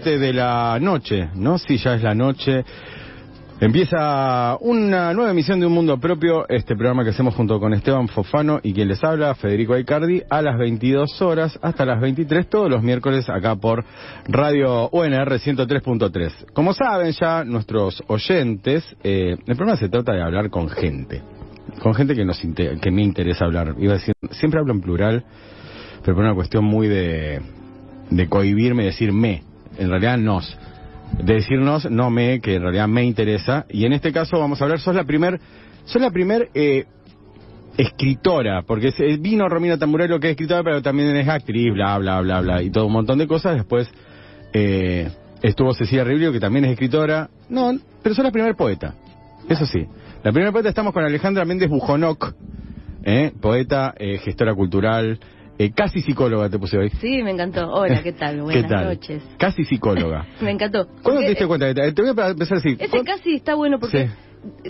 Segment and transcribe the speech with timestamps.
[0.00, 1.58] 22.07 de la noche, ¿no?
[1.58, 2.64] Sí, ya es la noche.
[3.60, 8.06] Empieza una nueva emisión de Un Mundo Propio, este programa que hacemos junto con Esteban
[8.06, 12.70] Fofano y quien les habla, Federico Aicardi, a las 22 horas hasta las 23 todos
[12.70, 13.84] los miércoles acá por
[14.28, 16.52] Radio UNR 103.3.
[16.52, 21.20] Como saben ya nuestros oyentes, eh, el programa se trata de hablar con gente,
[21.82, 23.74] con gente que, nos inter- que me interesa hablar.
[23.80, 25.24] Iba a decir, siempre hablo en plural,
[26.04, 27.40] pero por una cuestión muy de,
[28.10, 29.42] de cohibirme y decir me,
[29.78, 30.56] en realidad nos
[31.22, 33.66] de decirnos no me, que en realidad me interesa.
[33.70, 35.40] Y en este caso vamos a hablar, sos la primer,
[35.84, 36.84] sos la primer eh,
[37.76, 42.40] escritora, porque vino Romina Tamburello que es escritora, pero también es actriz, bla, bla, bla,
[42.40, 43.56] bla, y todo un montón de cosas.
[43.56, 43.88] Después
[44.52, 45.10] eh,
[45.42, 47.30] estuvo Cecilia Riblio, que también es escritora.
[47.48, 48.94] No, pero sos la primer poeta.
[49.48, 49.86] Eso sí.
[50.22, 52.34] La primera poeta estamos con Alejandra Méndez Bujonoc,
[53.04, 55.18] eh, poeta, eh, gestora cultural,
[55.58, 56.90] eh, casi psicóloga te puse hoy.
[57.00, 57.70] Sí, me encantó.
[57.72, 58.42] Hola, ¿qué tal?
[58.42, 58.84] Buenas ¿Qué tal?
[58.86, 59.22] noches.
[59.38, 60.26] Casi psicóloga.
[60.40, 60.86] Me encantó.
[61.02, 61.74] ¿Cuándo te diste cuenta?
[61.74, 62.76] Te te voy a empezar así.
[62.78, 64.08] Ese casi está bueno porque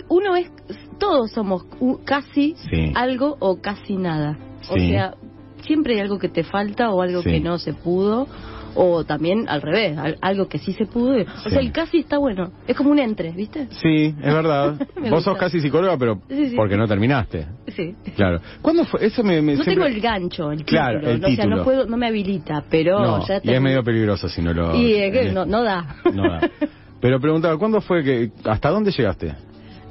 [0.09, 0.49] uno es,
[0.97, 1.65] todos somos
[2.05, 2.91] casi Sí.
[2.95, 4.37] algo o casi nada.
[4.69, 4.89] O Sí.
[4.89, 5.13] sea,
[5.61, 8.27] siempre hay algo que te falta o algo que no se pudo.
[8.75, 11.13] O también al revés, al- algo que sí se pudo.
[11.21, 11.49] O Sí.
[11.49, 12.51] sea, el casi está bueno.
[12.67, 13.67] Es como un entre, ¿viste?
[13.71, 14.75] Sí, es verdad.
[14.95, 15.35] Vos sos gusta.
[15.39, 16.55] casi psicóloga, pero Sí, sí.
[16.55, 17.47] porque no terminaste.
[17.67, 17.95] Sí.
[18.15, 18.39] Claro.
[18.61, 19.05] ¿Cuándo fue?
[19.05, 21.11] Eso me, me No siempre- tengo el gancho, el Claro, título.
[21.13, 21.27] el ¿no?
[21.27, 21.55] O sea, título.
[21.57, 24.75] no, puedo, no me habilita, pero No, ya y es medio peligroso si no lo...
[24.75, 25.95] Y es que eh, no, no da.
[26.13, 26.49] no da.
[27.01, 28.29] Pero preguntaba, ¿cuándo fue que...
[28.43, 29.33] ¿Hasta dónde llegaste?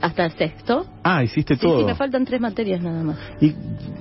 [0.01, 0.87] Hasta el sexto.
[1.03, 1.79] Ah, hiciste Sí, todo.
[1.81, 3.17] sí, me faltan tres materias nada más.
[3.41, 3.47] ¿Y,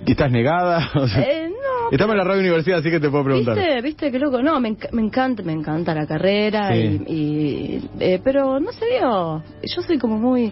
[0.05, 0.89] y estás negada?
[0.95, 1.76] O sea, Eh, no.
[1.91, 3.55] Estamos en la radio universidad, así que te puedo preguntar.
[3.55, 3.81] ¿Viste?
[3.81, 4.11] ¿Viste?
[4.11, 4.41] Qué loco.
[4.41, 6.71] No, me, enc- me encanta, me encanta la carrera.
[6.73, 7.01] Sí.
[7.07, 9.43] Y, y- eh, pero no se dio.
[9.63, 10.51] Yo soy como muy...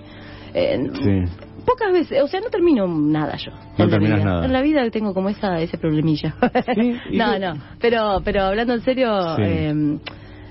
[0.54, 1.42] eh, Sí.
[1.66, 3.52] Pocas veces, o sea, no termino nada yo.
[3.80, 4.30] No terminas vida.
[4.30, 4.46] nada.
[4.46, 6.36] En la vida tengo como esa ese problemilla.
[6.76, 7.56] Sí, no, no.
[7.82, 9.42] Pero, pero hablando en serio, Sí.
[9.44, 9.98] eh,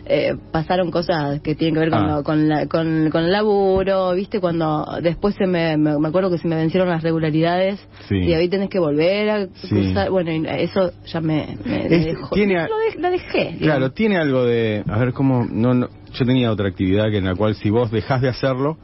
[0.07, 2.17] eh, pasaron cosas que tienen que ver con, Ah.
[2.17, 4.41] lo- con, la- con, con el laburo, ¿viste?
[4.41, 8.17] Cuando después se me, me, me acuerdo que se me vencieron las regularidades Sí.
[8.17, 9.69] y ahí tenés que volver a Sí.
[9.69, 10.11] cursar.
[10.11, 12.35] Bueno, eso ya me, me- me Es- dejó.
[12.35, 13.57] tiene a- Lo de- la dejé.
[13.59, 13.95] Claro, digamos.
[13.95, 14.83] tiene algo de...
[14.89, 15.47] A ver, ¿cómo...?
[15.51, 18.77] No, no, yo tenía otra actividad que en la cual si vos dejás de hacerlo,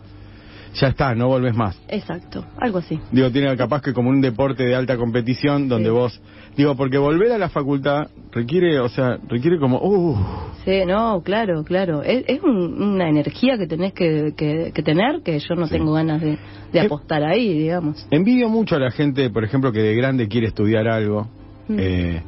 [0.74, 1.80] ya está, no volvés más.
[1.88, 2.98] Exacto, algo así.
[3.10, 5.94] Digo, tiene capaz que como un deporte de alta competición donde Sí.
[5.94, 6.20] vos...
[6.56, 9.78] Digo, porque volver a la facultad requiere, o sea, requiere como...
[9.78, 10.16] Uh,
[10.64, 12.02] Sí, no, claro, claro.
[12.02, 15.72] Es, es un- una energía que tenés que, que, que tener que yo no Sí.
[15.72, 16.36] tengo ganas de,
[16.72, 18.06] de Eh, apostar ahí, digamos.
[18.10, 21.28] envidio mucho a la gente, por ejemplo, que de grande quiere estudiar algo
[21.68, 21.76] Mm.
[21.78, 22.22] eh,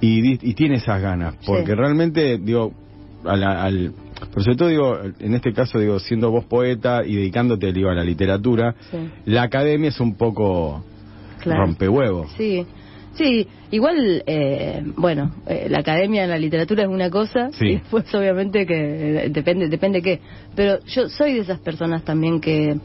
[0.00, 1.36] y, y tiene esas ganas.
[1.46, 1.74] Porque Sí.
[1.74, 2.72] realmente, digo,
[3.24, 3.92] a la- al...
[4.18, 7.94] Pero sobre todo, digo, en este caso, digo, siendo vos poeta y dedicándote digo, a
[7.94, 8.96] la literatura, Sí.
[9.26, 10.84] la academia es un poco
[11.40, 11.66] Claro.
[11.66, 12.32] rompehuevos.
[12.36, 12.66] Sí,
[13.14, 17.66] sí, igual, eh, bueno, eh, la academia en la literatura es una cosa, Sí.
[17.66, 20.20] y después obviamente que eh, depende, depende qué,
[20.54, 22.76] pero yo soy de esas personas también que,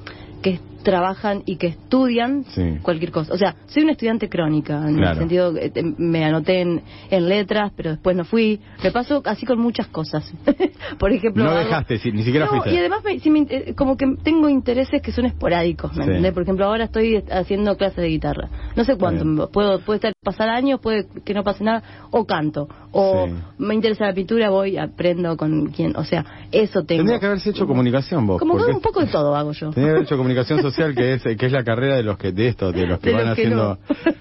[0.42, 2.78] que trabajan y que estudian Sí.
[2.81, 3.33] cualquier cosa.
[3.33, 5.12] O sea, soy una estudiante crónica, en Claro.
[5.13, 8.60] el sentido que te- me anoté en, en letras, pero después no fui.
[8.83, 10.31] Me pasó así con muchas cosas.
[11.00, 11.44] Por ejemplo...
[11.44, 12.74] No dejaste, si- ni siquiera no, fuiste.
[12.74, 16.10] y además me- inter- como que tengo intereses que son esporádicos, ¿me Sí.
[16.10, 16.33] entendés?
[16.33, 18.50] Por ejemplo, ahora estoy haciendo clases de guitarra.
[18.75, 22.68] No sé cuánto, puedo, puede estar, pasar años, puede que no pase nada, o canto,
[22.92, 23.34] o Sí.
[23.60, 27.00] me interesa la pintura, voy, aprendo con quien, o sea, eso tengo.
[27.01, 28.39] Tendría que haberse hecho comunicación vos.
[28.39, 29.68] Como que porque un poco de todo hago yo.
[29.72, 32.31] Tendría que haber hecho comunicación social, que es, que es la carrera de los que
[32.31, 33.77] de esto, de los que De van los que haciendo.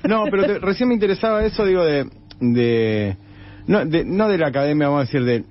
[0.09, 0.25] no.
[0.31, 2.07] pero te- recién me interesaba eso, digo, de,
[2.41, 3.17] de,
[3.67, 5.45] no, de, no de la academia, vamos a decir, de,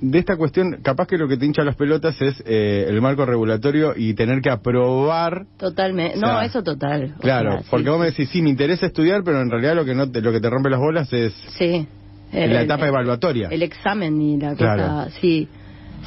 [0.00, 0.78] de esta cuestión.
[0.82, 4.40] Capaz que lo que te hincha las pelotas es eh, el marco regulatorio y tener
[4.42, 5.46] que aprobar.
[5.56, 6.18] Totalmente.
[6.18, 7.14] O No, eso total.
[7.16, 9.74] o Claro, sea, sí, porque vos me decís, sí, me interesa estudiar, pero en realidad
[9.74, 11.86] lo que no te, lo que te rompe las bolas es Sí.
[12.32, 13.48] la etapa evaluatoria.
[13.50, 14.82] El examen y la Claro.
[14.82, 15.48] cosa, sí.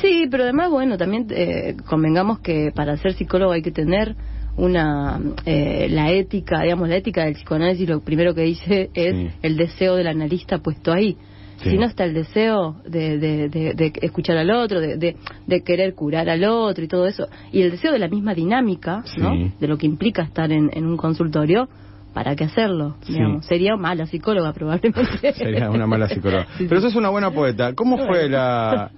[0.01, 4.15] Sí, pero además, bueno, también eh, convengamos que para ser psicólogo hay que tener
[4.57, 9.29] una eh, la ética, digamos, la ética del psicoanálisis lo primero que dice es Sí.
[9.43, 11.15] el deseo del analista puesto ahí.
[11.63, 11.71] Sí.
[11.71, 15.95] Si no está el deseo de, de, de- de escuchar al otro, de, de, querer
[15.95, 19.33] curar al otro y todo eso, y el deseo de la misma dinámica, ¿no?
[19.33, 19.51] Sí.
[19.59, 21.67] De lo que implica estar en, en un consultorio,
[22.13, 22.97] ¿para qué hacerlo?
[23.01, 23.13] Sí.
[23.13, 25.33] Digamos, sería mala psicóloga probablemente.
[25.33, 26.45] Sería una mala psicóloga.
[26.59, 26.87] Sí, Pero sí.
[26.87, 27.73] sos una buena poeta.
[27.73, 28.91] ¿Cómo fue la...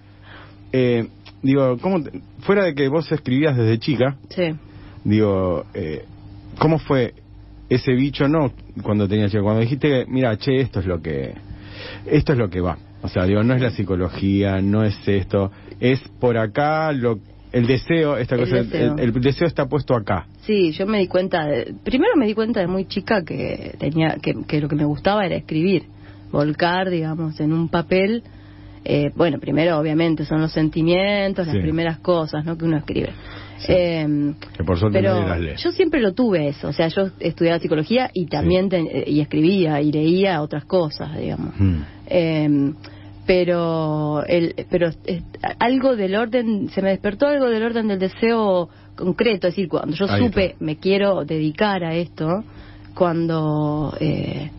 [0.74, 1.08] Eh,
[1.42, 4.44] digo, ¿cómo te- fuera de que vos escribías desde chica, Sí.
[5.04, 6.06] Digo, eh,
[6.57, 7.13] ¿cómo fue
[7.69, 8.51] ese bicho, no
[8.84, 11.34] cuando tenías cuando dijiste, mira, che, esto es lo que...
[12.06, 12.78] Esto es lo que va.
[13.01, 17.19] O sea, digo, no es la psicología, no es esto, es por acá lo
[17.51, 18.94] el deseo, esta El cosa, deseo.
[18.98, 20.28] El, el deseo está puesto acá.
[20.42, 24.18] Sí, yo me di cuenta, de- primero me di cuenta de muy chica que tenía
[24.22, 25.84] que, que lo que me gustaba era escribir,
[26.31, 28.24] volcar, digamos, en un papel
[28.86, 31.54] eh, bueno, primero obviamente son los sentimientos, Sí.
[31.54, 32.57] las primeras cosas, ¿no?
[32.57, 33.10] Que uno escribe.
[33.60, 33.74] Sí.
[33.76, 37.10] Eh, Que por suerte pero nadie las yo siempre lo tuve eso, o sea, yo
[37.20, 38.70] estudiaba psicología y también
[39.06, 41.54] y escribía y leía otras cosas, digamos.
[41.60, 41.82] Mm.
[42.08, 42.74] Eh,
[43.28, 44.90] pero el, pero
[45.60, 49.96] algo del orden se me despertó algo del orden del deseo concreto es decir cuando
[49.96, 50.66] yo Ahí supe está.
[50.66, 52.44] me quiero dedicar a esto
[52.96, 54.50] cuando eh,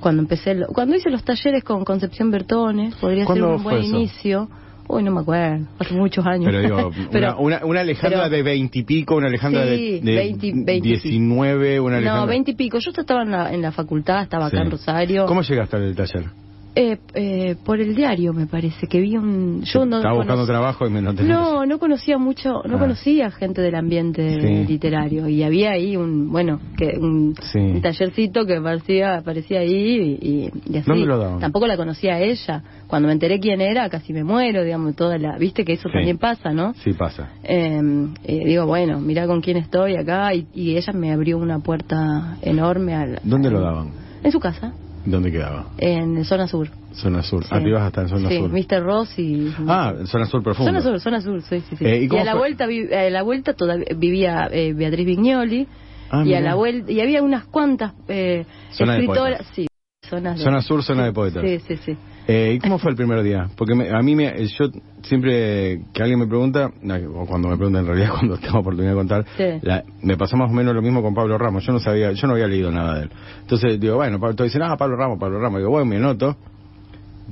[0.00, 3.96] cuando empecé cuando hice los talleres con Concepción Bertones podría ser ¿Cuándo un buen eso?
[3.96, 4.48] inicio
[4.88, 8.30] uy no me acuerdo hace muchos años Pero digo, Pero- una, una, una Alejandra pero-
[8.36, 10.80] de veintipico, una Alejandra Sí, de, de 20, 20.
[10.88, 12.20] 19, una Alejandra...
[12.20, 14.62] no veinte y pico yo estaba en la, en la facultad estaba acá Sí.
[14.62, 16.26] en Rosario ¿Cómo llegaste al taller?
[16.74, 20.86] Eh, eh, por el diario me parece que vi un yo no Estaba buscando trabajo
[20.86, 22.78] y me no No, no conocía mucho, no Ah.
[22.78, 24.72] conocía gente del ambiente Sí.
[24.72, 27.58] literario y había ahí un, bueno, que un, Sí.
[27.58, 30.88] un tallercito que parecía, aparecía ahí y, y- y así.
[30.88, 31.40] ¿Dónde lo daban?
[31.40, 32.62] Tampoco la conocía a ella.
[32.86, 35.92] Cuando me enteré quién era, casi me muero, digamos, toda la, viste que eso Sí.
[35.92, 36.72] también pasa, ¿no?
[36.82, 37.28] Sí, pasa.
[37.44, 37.80] Eh,
[38.24, 42.38] eh, digo, bueno, mira con quién estoy acá y, y ella me abrió una puerta
[42.40, 43.90] enorme al, ¿Dónde lo daban?
[44.24, 44.72] En su casa,
[45.04, 45.66] ¿Dónde quedaba?
[45.78, 46.68] en zona sur.
[46.94, 47.42] Zona Sur.
[47.44, 47.48] Sí.
[47.52, 48.50] Ah, te ibas hasta en Zona sí, Sur.
[48.50, 48.82] Mr.
[48.84, 49.52] Ross y...
[49.66, 50.70] Ah, Zona Sur Profundo.
[50.70, 51.84] Zona Sur, zona sur, sí, sí, sí.
[51.86, 52.40] Eh, ¿y y, a la fue?
[52.40, 55.66] vuelta, vi- a la vuelta todavía vivía eh, Beatriz Vignoli
[56.10, 56.38] Ah, y mirá.
[56.38, 58.44] a la vuelta y había unas cuantas eh,
[58.78, 59.66] escritoras, sí,
[60.08, 61.42] zonas de- Zona sur, zona sí, de poetas.
[61.42, 61.96] Sí, sí, sí.
[62.28, 63.48] Eh, ¿Y cómo fue el primer día?
[63.56, 64.66] Porque me- a mí, me, yo
[65.02, 66.70] siempre que alguien me pregunta,
[67.14, 69.44] o cuando me pregunta en realidad, cuando tengo oportunidad de contar, Sí.
[69.62, 71.64] la- me pasó más o menos lo mismo con Pablo Ramos.
[71.66, 73.10] Yo no sabía, yo no había leído nada de él.
[73.40, 75.58] Entonces digo, bueno, Pablo, todos dicen, ah, Pablo Ramos, Pablo Ramos.
[75.58, 76.36] Digo, bueno, me noto.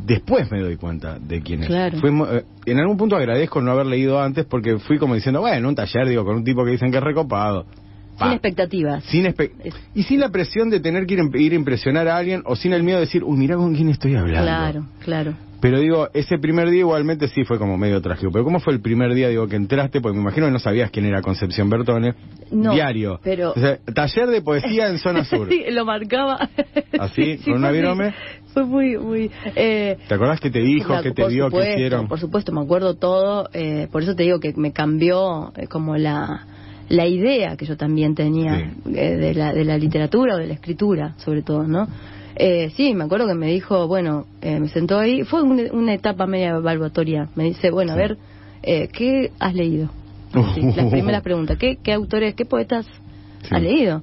[0.07, 1.69] Después me doy cuenta de quién es.
[1.69, 1.99] Claro.
[2.33, 5.75] Eh, en algún punto agradezco no haber leído antes porque fui como diciendo, bueno, un
[5.75, 7.67] taller, digo, con un tipo que dicen que es recopado.
[8.21, 8.33] Sin Pa.
[8.35, 9.05] expectativas.
[9.05, 12.17] Sin espe- Es- y sin la presión de tener que ir, ir a impresionar a
[12.17, 14.43] alguien o sin el miedo de decir, uy, mira con quién estoy hablando.
[14.47, 15.35] Claro, claro.
[15.63, 18.33] Pero digo, ese primer día igualmente sí fue como medio trágico.
[18.33, 20.01] Pero ¿cómo fue el primer día, digo, que entraste?
[20.01, 22.15] Porque me imagino que no sabías quién era Concepción Bertone.
[22.51, 23.21] No, Diario.
[23.23, 25.49] pero- O sea, taller de poesía en zona sur.
[25.51, 26.49] sí, lo marcaba.
[26.99, 27.37] ¿Así?
[27.39, 28.15] Sí, ¿Con una virome?
[28.55, 29.31] Fue muy, muy...
[29.55, 32.09] Eh, ¿Te acordás que te dijo, Claro, que te vio, que hicieron?
[32.09, 33.51] Por supuesto, me acuerdo todo.
[33.53, 36.47] eh, por eso te digo que me cambió eh, como la,
[36.91, 38.93] la idea que yo también tenía Sí.
[38.95, 41.89] eh, de, la, de la literatura o de la escritura, sobre todo, ¿no?
[42.37, 45.95] Eh, sí, me acuerdo que me dijo, bueno, eh, me sentó ahí, fue una, una
[45.95, 47.29] etapa media evaluatoria.
[47.37, 48.19] Me dice, bueno, a ver,
[48.63, 49.89] eh, ¿qué has leído?
[50.55, 52.87] Sí, las primeras preguntas, ¿qué, qué autores, qué poetas
[53.43, 53.49] Sí.
[53.55, 54.03] has leído?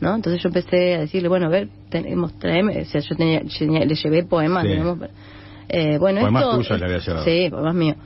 [0.00, 0.14] ¿no?
[0.14, 3.94] Entonces yo empecé a decirle, bueno, a ver, tenemos, traeme, o sea, yo tenía, le
[3.94, 4.68] llevé poemas, Sí.
[4.70, 4.98] digamos,
[5.68, 7.24] eh, bueno, Poemas esto, tuyos le había llevado.
[7.24, 7.96] Sí, poemas míos.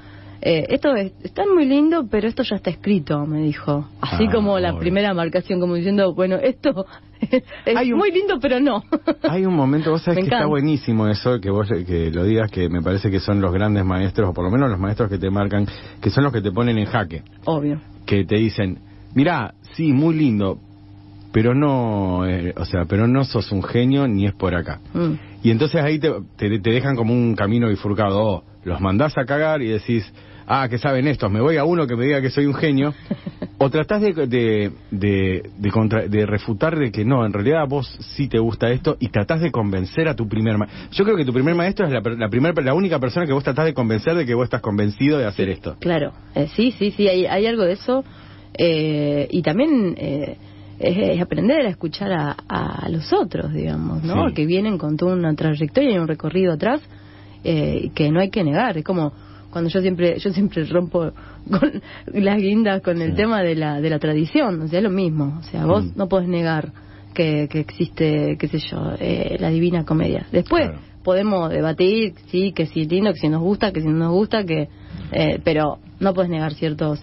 [0.42, 3.86] Eh, esto es, está muy lindo, pero esto ya está escrito, me dijo.
[4.00, 6.86] Así Ah, como la primera marcación, como diciendo, bueno, esto
[7.20, 8.82] es Hay un- muy lindo, pero no.
[9.28, 12.50] Hay un momento, vos sabés Me que está buenísimo eso, que vos que lo digas,
[12.50, 15.18] que me parece que son los grandes maestros, o por lo menos los maestros que
[15.18, 15.66] te marcan,
[16.00, 17.22] que son los que te ponen en jaque.
[17.44, 17.80] Obvio.
[18.06, 18.78] que te dicen,
[19.14, 20.58] mirá, sí, muy lindo,
[21.32, 24.80] pero no, eh, o sea, pero no sos un genio ni es por acá.
[24.94, 25.12] Mm.
[25.42, 29.24] Y entonces ahí te, te, te dejan como un camino bifurcado, o los mandás a
[29.26, 30.10] cagar y decís,
[30.52, 32.92] ah, que saben estos, me voy a uno que me diga que soy un genio,
[33.58, 37.66] o tratás de, de, de, de, contra- de refutar de que no, en realidad a
[37.66, 40.88] vos sí te gusta esto y tratás de convencer a tu primer maestro.
[40.90, 43.44] Yo creo que tu primer maestro es la, la, primer, la única persona que vos
[43.44, 45.76] tratás de convencer de que vos estás convencido de hacer esto.
[45.78, 48.02] Claro, eh, sí, sí, sí, hay, hay algo de eso.
[48.58, 50.36] eh, y también eh,
[50.78, 54.28] es, es aprender a escuchar a, a los otros, digamos, ¿no?
[54.28, 54.34] Sí.
[54.34, 56.80] Que vienen con toda una trayectoria y un recorrido atrás
[57.44, 58.76] eh, que no hay que negar.
[58.78, 59.12] Es como
[59.50, 61.12] cuando yo siempre yo siempre rompo
[61.50, 61.82] con
[62.22, 63.16] las guindas con el Sí.
[63.16, 65.38] tema de la, de la tradición, o sea, es lo mismo.
[65.40, 65.92] O sea, vos Mm.
[65.96, 66.72] no podés negar
[67.14, 70.26] que, que existe, qué sé yo, eh, la divina comedia.
[70.30, 70.78] Después Claro.
[71.02, 74.44] podemos debatir, sí, que si lindo, que si nos gusta, que si no nos gusta,
[74.44, 74.68] que
[75.12, 77.00] eh, pero no puedes negar ciertos,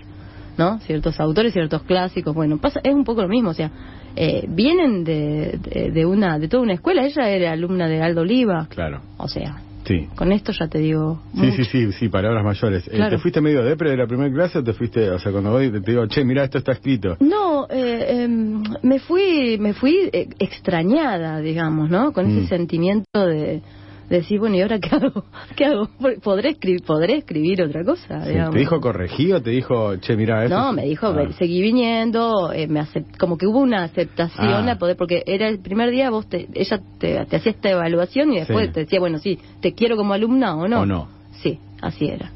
[0.58, 0.80] ¿no?
[0.80, 2.34] Ciertos autores, ciertos clásicos.
[2.34, 3.70] Bueno, pasa es un poco lo mismo, o sea,
[4.16, 7.06] eh, vienen de, de, de una de toda una escuela.
[7.06, 10.08] Ella era alumna de Aldo Oliva, Claro, o sea, sí.
[10.16, 11.22] con esto ya te digo.
[11.34, 11.56] Sí, mucho.
[11.58, 12.88] sí, sí, sí, palabras mayores.
[12.88, 13.16] Eh, Claro.
[13.16, 15.70] ¿Te fuiste medio depre de la primera clase o te fuiste, o sea, cuando voy
[15.72, 17.16] te digo, che, mira, esto está escrito?
[17.20, 22.12] No, eh, em, me fui, me fui eh, extrañada, digamos, ¿no?
[22.12, 22.38] Con Mm.
[22.40, 23.62] ese sentimiento de,
[24.10, 25.24] de decir, bueno, ¿y ahora qué hago?
[25.56, 25.90] ¿Qué hago?
[26.24, 28.26] ¿Podré escribir, podré escribir otra cosa?
[28.26, 28.34] Sí?
[28.52, 30.56] ¿Te dijo corregí o te dijo, che, mira, esto?
[30.58, 31.12] No, me dijo, Ah.
[31.12, 34.72] "Ve- seguí viniendo, eh, me acep- como que hubo una aceptación Ah.
[34.72, 38.32] a poder, porque era el primer día, vos te, ella te, te hacía esta evaluación
[38.34, 38.74] y después Sí.
[38.74, 40.82] te decía, bueno, sí, te quiero como alumna o no.
[40.82, 41.08] O no.
[41.42, 42.32] Sí, así era.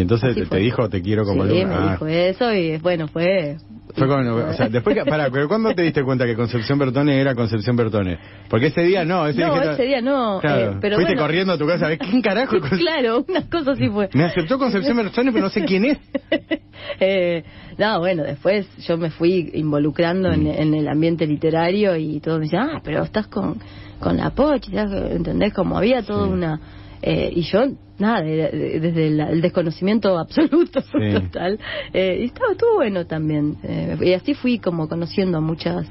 [0.00, 1.80] Y entonces te, dijo, te quiero como Sí, alumna.
[1.80, 3.58] me dijo eso y bueno, fue...
[3.94, 7.20] Fue como, o sea, después que, pará, pero ¿cuándo te diste cuenta que Concepción Bertone
[7.20, 8.18] era Concepción Bertone?
[8.48, 11.26] Porque ese día no, ese, No, día, ese día no, Claro, eh, pero fuiste bueno.
[11.26, 12.56] corriendo a tu casa, ¿ves quién carajo?
[12.78, 14.08] claro, una cosa así fue.
[14.14, 15.98] Me aceptó Concepción Bertone, pero no sé quién es.
[16.98, 17.44] Eh,
[17.78, 20.46] no, bueno, después yo me fui involucrando en, Mm.
[20.62, 23.58] en el ambiente literario y todos me decían, ah, pero estás con,
[23.98, 25.12] con la Pochi, ¿sabes?
[25.14, 25.52] ¿entendés?
[25.52, 26.32] Como había toda Sí.
[26.32, 26.60] una...
[27.02, 27.64] eh, y yo,
[28.00, 31.12] nada, de- de- desde el, el desconocimiento absoluto, Sí.
[31.12, 31.58] total.
[31.92, 33.56] Eh, y estaba, estuvo bueno también.
[33.62, 35.86] Eh, y así fui como conociendo a muchas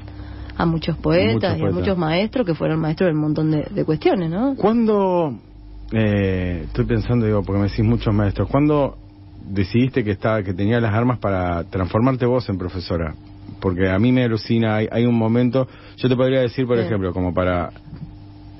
[0.58, 3.66] a muchos poetas Muchos y a muchos maestros que fueron maestros de un montón de,
[3.70, 4.56] de cuestiones, ¿no?
[4.58, 5.34] ¿Cuándo,
[5.94, 8.98] eh, estoy pensando, digo, porque me decís muchos maestros, ¿cuándo
[9.50, 13.16] decidiste que estaba, que tenía las armas para transformarte vos en profesora?
[13.62, 17.14] Porque a mí me alucina, hay, hay un momento, yo te podría decir, por ejemplo,
[17.14, 17.72] como para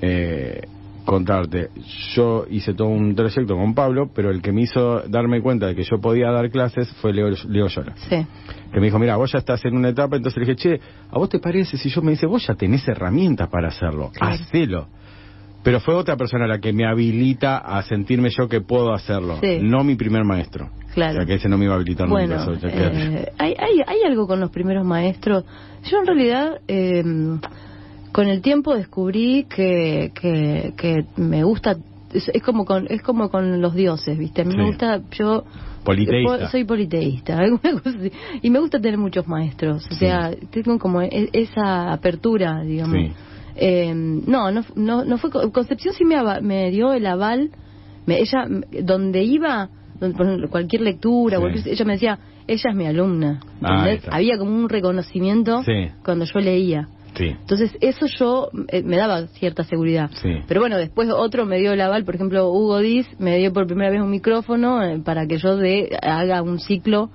[0.00, 0.62] eh,
[1.10, 1.70] contarte,
[2.14, 5.74] yo hice todo un trayecto con Pablo, pero el que me hizo darme cuenta de
[5.74, 7.94] que yo podía dar clases fue Leo, Leo Yola.
[7.96, 8.24] Sí.
[8.72, 11.18] Que me dijo, mira, vos ya estás en una etapa, entonces le dije, che, ¿a
[11.18, 14.12] vos te parece si yo me dice, vos ya tenés herramientas para hacerlo?
[14.14, 14.34] Claro.
[14.34, 14.86] Hacelo.
[15.64, 19.58] Pero fue otra persona la que me habilita a sentirme yo que puedo hacerlo, Sí.
[19.60, 20.70] no mi primer maestro.
[20.94, 21.14] Claro.
[21.14, 22.52] O sea, que ese no me iba a habilitar Bueno, nunca.
[22.52, 25.44] eso, ya eh, hay, hay, hay algo con los primeros maestros.
[25.90, 27.02] Yo en realidad, eh,
[28.12, 31.76] con el tiempo descubrí que, que, que me gusta,
[32.12, 34.42] es, es como con, es como con los dioses, ¿viste?
[34.42, 34.56] A mí Sí.
[34.58, 35.44] me gusta, yo
[35.84, 36.38] Politeísta.
[36.38, 37.38] po- soy politeísta.
[38.42, 39.94] Y me gusta tener muchos maestros, o Sí.
[40.00, 42.96] sea, tengo como e- esa apertura, digamos.
[42.96, 43.12] Sí.
[43.56, 45.30] Eh, no, no, no, no fue.
[45.52, 47.50] Concepción sí me, dio el aval.
[48.06, 48.46] Me, ella,
[48.82, 49.68] donde iba,
[50.00, 53.40] donde, cualquier lectura, cualquier- ella me decía, ella es mi alumna.
[53.62, 53.86] Ah.
[54.10, 55.62] Había como un reconocimiento
[56.04, 56.88] cuando yo leía.
[57.20, 57.26] Sí.
[57.28, 60.10] Entonces, eso yo eh, me daba cierta seguridad.
[60.22, 60.30] Sí.
[60.48, 63.66] Pero bueno, después otro me dio el aval, por ejemplo, Hugo Diz me dio por
[63.66, 67.10] primera vez un micrófono eh, para que yo de, haga un ciclo,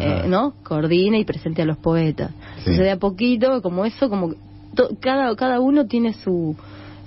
[0.00, 0.54] eh, ¿no?
[0.64, 2.30] Coordine y presente a los poetas.
[2.30, 2.36] Sí.
[2.70, 4.34] Entonces, de a poquito, como eso, como
[4.74, 6.56] to- cada, cada uno tiene su,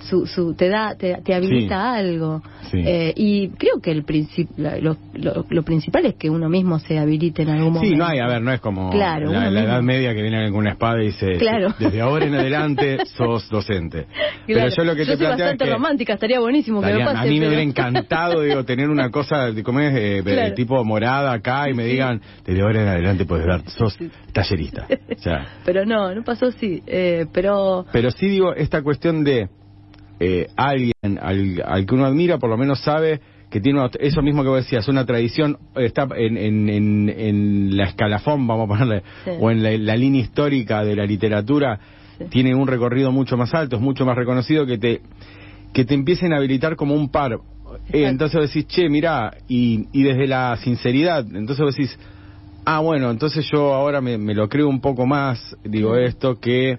[0.00, 2.42] su, su te da, te, te habilita algo.
[2.70, 2.78] Sí.
[2.84, 6.98] Eh, y creo que el princip- lo, lo, lo principal es que uno mismo se
[6.98, 7.88] habilite en algún momento.
[7.88, 9.62] Sí, no hay, a ver, no es como Claro, la, la.
[9.64, 11.74] Edad Media que viene con una espada y dice, Claro.
[11.78, 14.06] desde ahora en adelante sos docente.
[14.46, 14.74] Pero Claro.
[14.76, 15.70] yo lo que te soy planteo es bastante que...
[15.70, 17.28] romántica, estaría buenísimo que me Estaría- pase.
[17.28, 19.94] a mí me pero- hubiera encantado, digo, tener una cosa, de- ¿cómo es?
[19.94, 20.54] Eh, de Claro.
[20.54, 23.96] tipo morada acá y me digan, desde ahora en adelante puedes dar, sos
[24.32, 24.86] tallerista.
[25.18, 26.82] O sea, Pero no, no pasó así.
[26.86, 29.48] Eh, pero pero sí digo, esta cuestión de
[30.20, 33.20] eh, alguien al, al que uno admira, por lo menos sabe
[33.50, 37.76] que tiene una- eso mismo que vos decías, una tradición, está en, en, en, en
[37.76, 39.30] la escalafón, vamos a ponerle, Sí.
[39.40, 41.78] o en la, la línea histórica de la literatura,
[42.18, 42.24] Sí.
[42.30, 45.00] tiene un recorrido mucho más alto, es mucho más reconocido que te
[45.72, 47.38] que te empiecen a habilitar como un par.
[47.92, 51.98] Eh, entonces decís, che, mirá, y, y desde la sinceridad, entonces decís,
[52.64, 56.78] ah, bueno, entonces yo ahora me, me lo creo un poco más, digo esto, que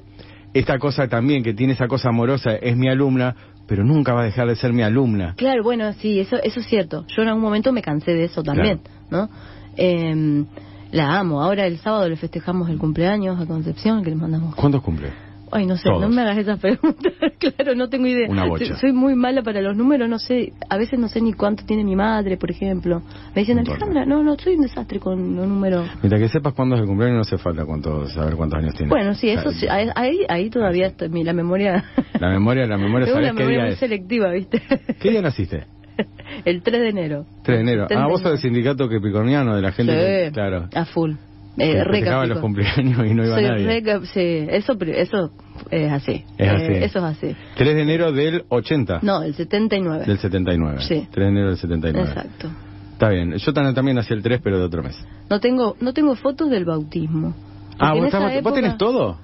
[0.54, 3.36] esta cosa también, que tiene esa cosa amorosa, es mi alumna,
[3.68, 5.36] pero nunca va a dejar de ser mi alumna.
[5.38, 7.06] Claro, bueno, sí, eso, eso es cierto.
[7.08, 9.30] Yo en algún momento me cansé de eso también, ¿no?
[9.78, 10.46] Eh,
[10.92, 11.42] la amo.
[11.42, 14.56] Ahora el sábado le festejamos el cumpleaños a Concepción, que le mandamos.
[14.56, 15.29] ¿Cuántos cumple?
[15.52, 16.02] Ay, no sé, Todos.
[16.02, 17.14] no me hagas esas preguntas.
[17.40, 18.28] claro, no tengo idea.
[18.30, 18.76] Una bocha.
[18.78, 20.54] Soy, muy mala para los números, no sé.
[20.70, 23.02] A veces no sé ni cuánto tiene mi madre, por ejemplo.
[23.36, 23.60] Me dicen.
[23.60, 25.88] Alejandra, no, no, soy un desastre con los números.
[26.02, 28.90] Mientras que sepas cuándo es el cumpleaños, no hace falta cuánto, saber cuántos años tiene.
[28.90, 31.84] Bueno, sí, eso sí, ahí, ahí, todavía estoy- mi- la memoria.
[32.20, 33.80] La memoria, la memoria, ¿sabes una qué memoria día muy es?
[33.80, 34.62] selectiva, ¿viste?
[35.00, 35.66] ¿Qué día naciste?
[36.46, 37.26] El 3 de enero.
[37.44, 37.88] 3 de enero.
[37.92, 38.42] Ah, vos sos del 79.
[38.42, 40.70] sindicato capricorniano, de la gente que- Sí, claro.
[40.74, 41.14] a full.
[41.58, 43.66] Eh, festejaba los cumpleaños y no iba Soy nadie.
[43.66, 45.32] re cap- sí, eso, eso
[45.72, 46.24] es así.
[46.38, 46.64] Es así.
[46.72, 47.36] Eh, eso es así.
[47.56, 49.00] 3 de enero del 80.
[49.02, 50.06] No, el 79.
[50.06, 50.78] Del 79.
[50.82, 51.08] Sí.
[51.12, 52.08] 3 de enero del 79.
[52.10, 52.48] Exacto.
[52.94, 53.34] Está bien.
[53.38, 54.96] Yo también, nací el 3, pero de otro mes.
[55.30, 57.34] No tengo, no tengo fotos del bautismo.
[57.78, 59.18] Ah, ¿vos, estás- esa ¿vos época- tenés todo?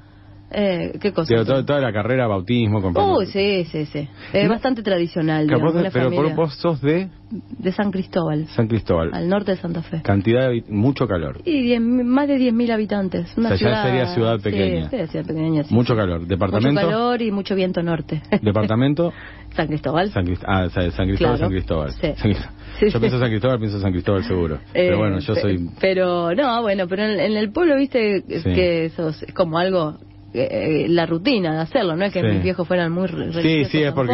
[0.52, 1.34] Eh, ¿Qué cosa?
[1.34, 4.08] Digo, toda, toda la carrera, bautismo, con Uy, sí, sí, sí.
[4.32, 4.52] Es ¿No?
[4.52, 9.10] bastante tradicional, digamos, de- pero por- vos sos de de San Cristóbal, San Cristóbal.
[9.12, 10.02] al norte de Santa Fe.
[10.04, 11.42] Cantidad de mucho calor.
[11.44, 13.36] Y diez- más de 10.000 habitantes.
[13.36, 14.90] Una O sea, ya ciudad, sería ciudad pequeña.
[14.90, 15.74] Sí, ciudad pequeña, sí.
[15.74, 16.26] Mucho calor.
[16.28, 16.80] Departamento.
[16.82, 18.22] Mucho calor y mucho viento norte.
[18.44, 19.12] Departamento.
[19.56, 20.12] San Cristóbal.
[20.12, 21.38] San, Crist- ah, Sa- San Cristóbal, Claro.
[21.38, 21.92] San Cristóbal.
[21.94, 22.08] Sí.
[22.16, 22.50] San Crist-
[22.80, 23.00] Sí, yo sí.
[23.00, 24.56] pienso San Cristóbal, pienso San Cristóbal seguro.
[24.56, 25.70] Eh, pero bueno, yo soy...
[25.82, 29.98] Pero, no, bueno, pero en, en el pueblo, viste, que eso es como algo,
[30.36, 30.48] eh,
[30.86, 32.28] eh, la rutina de hacerlo, no es que Sí.
[32.28, 34.14] mis viejos fueran muy re- Sí, religiosos sí, es porque-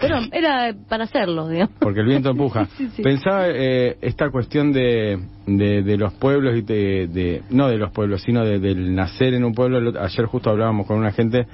[0.00, 1.74] Pero era para hacerlo, digamos.
[1.78, 2.66] Porque el viento empuja.
[2.76, 3.02] Sí, sí.
[3.02, 7.90] Pensaba eh, esta cuestión de, de, de los pueblos y de, de- no de los
[7.92, 9.92] pueblos, sino de- del nacer en un pueblo.
[10.00, 11.46] Ayer justo hablábamos con una gente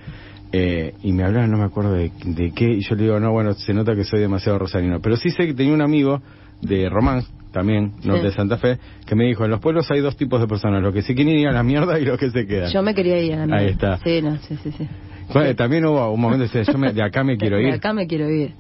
[0.53, 3.31] eh, y me hablaba, no me acuerdo de, de qué, y yo le digo, no,
[3.33, 5.01] bueno, se nota que soy demasiado rosarino.
[5.01, 6.21] Pero sí sé que tenía un amigo
[6.63, 10.17] de Román, también, norte de Santa Fe, que me dijo, en los pueblos hay dos
[10.17, 12.47] tipos de personas, los que se quieren ir a la mierda y los que se
[12.47, 12.71] quedan.
[12.73, 13.59] Yo me quería ir a la mierda.
[13.61, 13.99] Ahí está.
[13.99, 14.87] Sí, no, sí, sí, sí.
[15.33, 17.75] Bueno, También hubo un momento de yo me- de acá me quiero De ir.
[17.75, 18.53] acá me quiero ir.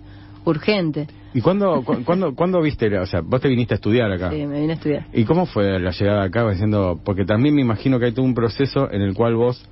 [0.45, 1.07] Urgente.
[1.35, 4.30] ¿Y cuándo, cu- cuándo, cuándo viste, o sea, vos te viniste a estudiar acá?
[4.30, 5.07] Sí, me vine a estudiar.
[5.12, 6.49] ¿Y cómo fue la llegada acá?
[6.50, 9.64] Diciendo, porque también me imagino que hay todo un proceso en el cual vos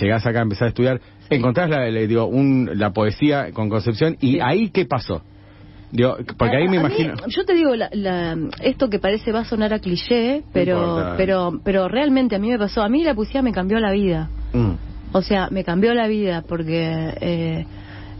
[0.00, 1.00] llegás acá a empezar a estudiar,
[1.30, 4.38] encontrás la, la- digo, un, la poesía con Concepción y Sí.
[4.42, 5.22] ahí qué pasó.
[5.92, 7.14] Digo, porque ahí me mí, imagino.
[7.28, 11.60] yo te digo, la, la- esto que parece va a sonar a cliché, pero, pero,
[11.62, 12.82] pero realmente a mí me pasó.
[12.82, 14.30] A mí la poesía me cambió la vida.
[14.54, 14.72] Mm,
[15.12, 17.66] O sea, me cambió la vida porque eh,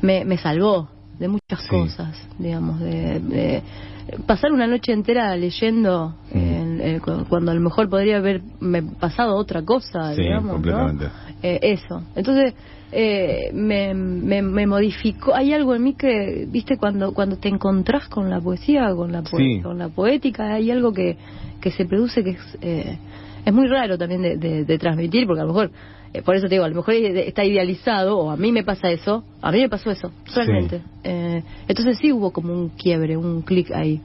[0.02, 1.69] me, me salvó de muchas Sí.
[1.71, 3.62] cosas, digamos, de, de
[4.26, 6.81] pasar una noche entera leyendo Mm.
[6.81, 11.07] eh, cu- cuando a lo mejor podría haberme pasado otra cosa, Sí, digamos, completamente.
[11.43, 12.02] Eh, eso.
[12.14, 12.52] Entonces,
[12.93, 15.35] eh, me, me, me modificó.
[15.35, 19.23] Hay algo en mí que, viste, cuando cuando te encontrás con la poesía, con la,
[19.25, 19.61] Sí.
[19.63, 21.16] con la poética, hay algo que,
[21.61, 22.99] que se produce que es, eh,
[23.45, 25.71] es muy raro también de, de- de transmitir, porque a lo mejor,
[26.12, 28.90] eh, por eso te digo, a lo mejor está idealizado, o a mí me pasa
[28.90, 30.79] eso, a mí me pasó eso, realmente.
[30.79, 30.85] Sí.
[31.05, 34.01] Eh, entonces sí hubo como un quiebre, un clic ahí.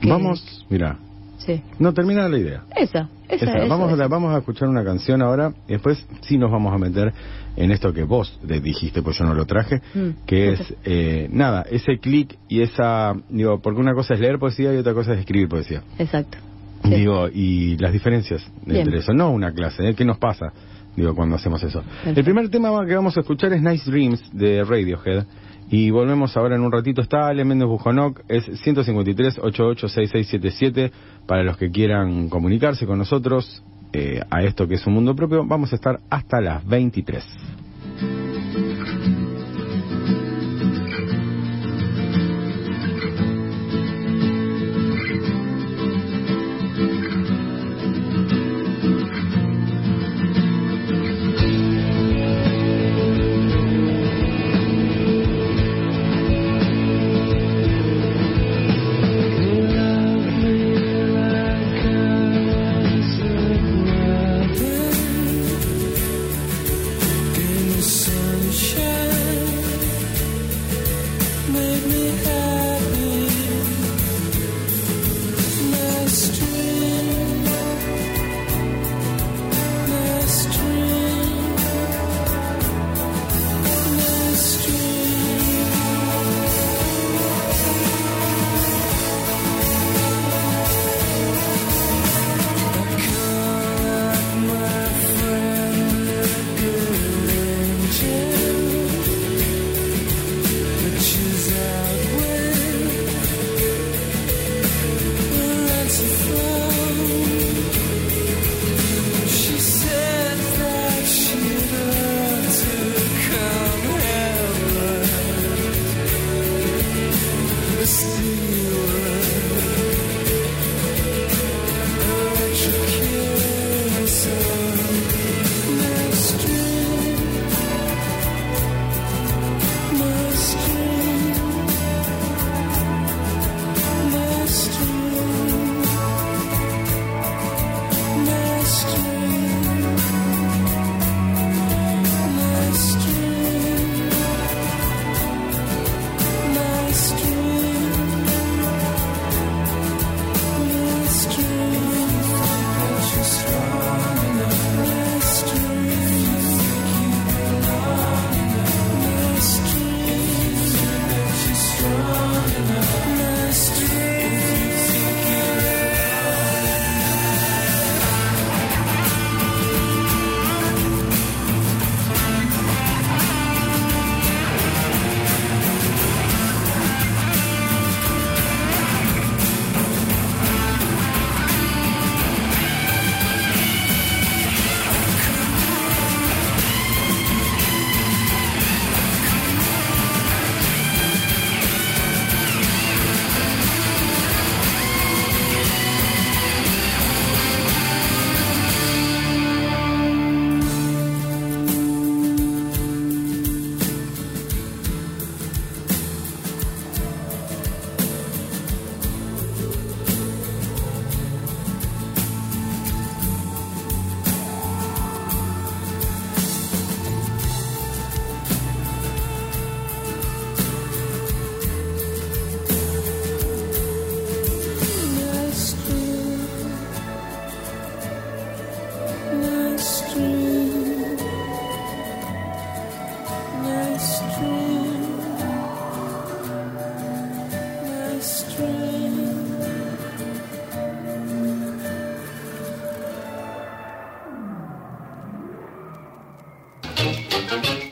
[0.00, 0.98] que- Vamos, mira,
[1.38, 1.62] Sí.
[1.78, 2.62] no termina la idea.
[2.76, 4.08] Esa, esa, Esa, eso, vamos, a, eso.
[4.08, 7.12] vamos a escuchar una canción ahora y después sí nos vamos a meter
[7.56, 10.08] en esto que vos le dijiste, pues yo no lo traje, Mm.
[10.26, 14.74] que es, eh, nada, ese clic y esa, digo, porque una cosa es leer poesía
[14.74, 15.82] y otra cosa es escribir poesía.
[15.98, 16.38] Exacto.
[16.84, 16.90] Sí.
[16.90, 18.82] Digo, y las diferencias Bien.
[18.82, 19.94] entre eso, no una clase, ¿eh?
[19.94, 20.52] ¿qué nos pasa?
[20.96, 21.80] Digo, cuando hacemos eso.
[21.82, 22.18] Perfecto.
[22.20, 25.24] El primer tema que vamos a escuchar es Nice Dreams de Radiohead.
[25.70, 27.02] Y volvemos ahora en un ratito.
[27.02, 30.92] Está Ale Méndez Bujonoc, es 153 886677
[31.26, 35.46] para los que quieran comunicarse con nosotros eh, a esto que es un mundo propio.
[35.46, 37.67] Vamos a estar hasta las 23.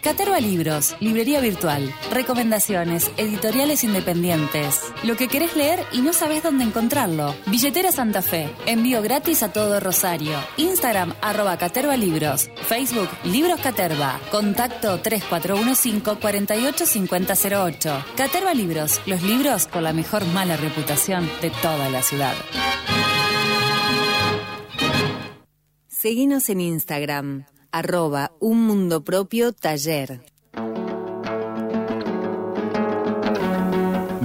[0.06, 6.62] Caterva Libros, librería virtual, recomendaciones, editoriales independientes, lo que querés leer y no sabes dónde
[6.62, 7.34] encontrarlo.
[7.46, 10.38] Billetera Santa Fe, envío gratis a todo Rosario.
[10.58, 18.04] Instagram arroba Caterva Libros, Facebook Libros Caterva, contacto 3415 485008.
[18.16, 22.34] Caterva Libros, los libros con la mejor mala reputación de toda la ciudad.
[25.88, 27.46] Seguinos en Instagram
[27.78, 30.35] arroba un mundo propio taller.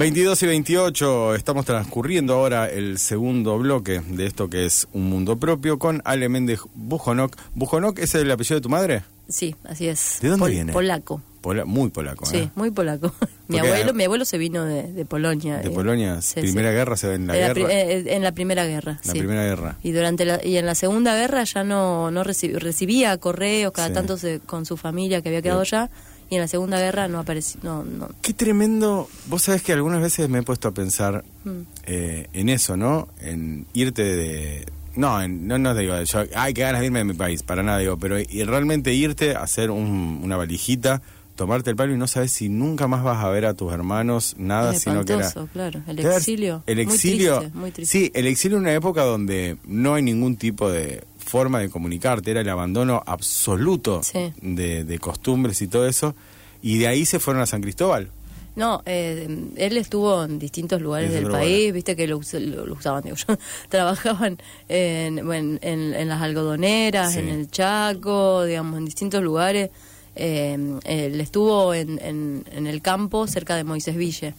[0.01, 5.37] 22 y 28, estamos transcurriendo ahora el segundo bloque de esto que es Un Mundo
[5.37, 7.35] Propio con Ale Méndez Bujonok.
[7.53, 9.03] ¿Bujonok es el apellido de tu madre?
[9.29, 10.17] Sí, así es.
[10.21, 10.73] ¿De dónde viene?
[10.73, 11.21] Polaco.
[11.67, 12.49] muy polaco, Sí, ¿eh?
[12.55, 13.13] muy polaco.
[13.47, 15.57] mi abuelo, mi abuelo se vino de, de Polonia.
[15.59, 16.19] ¿De eh, Polonia?
[16.23, 16.75] sí, ¿Primera sí.
[16.75, 17.71] guerra se ve en la En guerra?
[17.71, 19.19] eh, en la primera guerra, La sí.
[19.19, 19.77] Primera Guerra.
[19.83, 23.93] Y durante la, y en la segunda guerra ya no, no reci- recibía correos cada
[23.93, 25.91] tanto se- con su familia que había quedado allá
[26.31, 29.07] y en la segunda guerra no apareció no no Qué tremendo.
[29.27, 31.49] Vos sabés que algunas veces me he puesto a pensar Mm.
[31.85, 33.07] eh, en eso, ¿no?
[33.19, 34.65] En irte de...
[34.95, 37.43] No, en- no, no te digo, yo, ay, qué ganas de irme de mi país,
[37.43, 41.01] para nada digo, pero y realmente irte a hacer un- una valijita,
[41.35, 44.35] tomarte el palo y no sabes si nunca más vas a ver a tus hermanos,
[44.37, 45.31] nada, Es sino que era...
[45.53, 45.81] claro.
[45.87, 46.63] El exilio.
[46.67, 47.39] El muy exilio.
[47.39, 47.91] triste, muy triste.
[47.97, 52.31] Sí, el exilio en una época donde no hay ningún tipo de forma de comunicarte,
[52.31, 54.33] era el abandono absoluto Sí.
[54.41, 56.13] de, de costumbres y todo eso,
[56.61, 58.09] y de ahí se fueron a San Cristóbal.
[58.53, 63.01] No, eh, él estuvo en distintos lugares del país, viste que lo, lo- lo usaban,
[63.01, 63.37] digo yo.
[63.69, 67.19] Trabajaban en, bueno, en, en las algodoneras, Sí.
[67.19, 69.69] en el Chaco, digamos, en distintos lugares.
[70.17, 74.33] Eh, él estuvo en, en, en el campo cerca de Moisés Ville.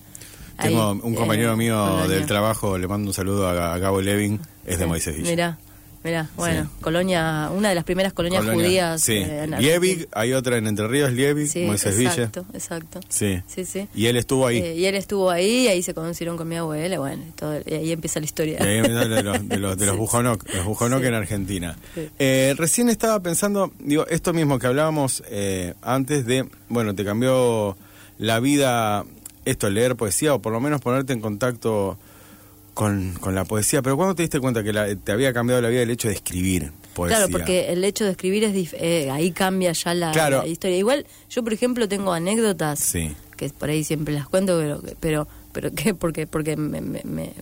[0.61, 4.02] Tengo Ahí, un compañero eh, mío del trabajo, le mando un saludo a, a Gabo
[4.02, 5.31] Levin, es de Moisés Villa.
[5.31, 5.59] Mirá,
[6.05, 6.69] mirá, bueno, Sí.
[6.83, 9.03] colonia, una de las primeras colonias Colonia, judías.
[9.03, 12.11] Sí, eh, Liebig, hay otra en Entre Ríos, Liebig, Sí, Moisés Villa.
[12.11, 13.01] exacto, exacto.
[13.09, 13.41] Sí.
[13.47, 13.88] Sí, sí.
[13.95, 14.59] Y él estuvo ahí.
[14.59, 17.75] Eh, y él estuvo ahí, y ahí se conocieron con mi abuela, bueno, todo, y
[17.75, 18.59] ahí empieza la historia.
[18.61, 21.07] Y ahí empiezan de los, de los, de los Sí, Bujonok, los Bujonok Sí.
[21.07, 21.77] en Argentina.
[22.19, 27.77] Eh, recién estaba pensando, digo, esto mismo que hablábamos eh, antes de, bueno, te cambió
[28.19, 29.05] la vida
[29.45, 31.99] esto, leer poesía o por lo menos ponerte en contacto
[32.74, 35.68] con, con la poesía, pero ¿cuándo te diste cuenta que la- te había cambiado la
[35.68, 37.18] vida el hecho de escribir poesía?
[37.18, 40.38] Claro, porque el hecho de escribir es dif- eh, ahí cambia ya la, Claro.
[40.42, 40.76] la historia.
[40.78, 43.12] Igual, yo por ejemplo tengo anécdotas Sí.
[43.37, 47.35] que por ahí siempre las cuento, pero pero pero que porque porque me, me, me,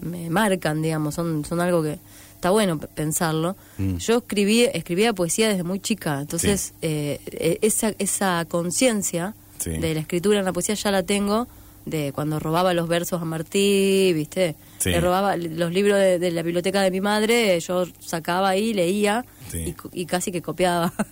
[0.00, 1.98] me, marcan, digamos, son son algo que
[2.36, 3.56] está bueno pensarlo.
[3.78, 3.96] Mm.
[3.96, 9.70] Yo escribí escribía poesía desde muy chica, entonces eh, eh, esa esa conciencia Sí.
[9.72, 11.46] de la escritura en la poesía ya la tengo
[11.86, 14.54] de cuando robaba los versos a Martí, ¿viste?
[14.78, 14.90] Sí.
[14.90, 19.24] Le robaba los libros de, de la biblioteca de mi madre, yo sacaba ahí, leía
[19.50, 19.74] Sí.
[19.92, 20.92] y, y casi que copiaba.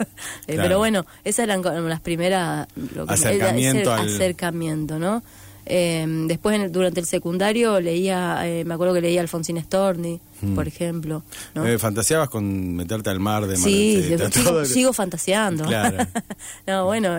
[0.46, 0.62] Eh, Claro.
[0.62, 2.66] Pero bueno, esas eran como las primeras...
[2.94, 5.22] lo que- Acercamiento al- acercamiento, ¿no?
[5.66, 10.18] Eh, después, en el- durante el secundario, leía, eh, me acuerdo que leía Alfonsín Storni,
[10.40, 10.54] Mm.
[10.54, 11.22] por ejemplo.
[11.54, 11.66] ¿no?
[11.66, 15.64] Eh, ¿Fantaseabas con meterte al mar de mar Sí, de- de- sigo, sigo fantaseando.
[15.64, 15.98] Claro.
[16.66, 17.18] no, bueno.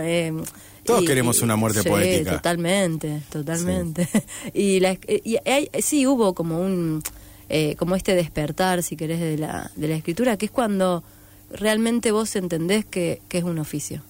[0.90, 2.32] Todos queremos una muerte sí, poética.
[2.38, 4.08] Totalmente, totalmente.
[4.54, 7.02] y, la, y hay- sí hubo como un,
[7.50, 11.04] eh, como este despertar, si querés, de la, de la escritura, que es cuando
[11.52, 14.02] realmente vos entendés que, que es un oficio.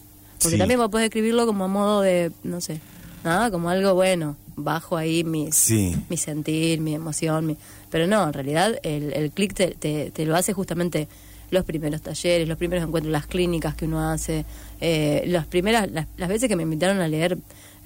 [0.41, 0.57] Porque Sí.
[0.57, 2.79] también vos podés escribirlo como a modo de, no sé,
[3.23, 5.95] nada, como algo bueno, bajo ahí Sí.
[6.09, 7.57] mi sentir, mi emoción, mi-
[7.89, 11.07] pero no, en realidad el, el clic te, te, te lo hace justamente
[11.51, 14.45] los primeros talleres, los primeros encuentros, las clínicas que uno hace,
[14.81, 17.37] eh, las primeras, las, las veces que me invitaron a leer,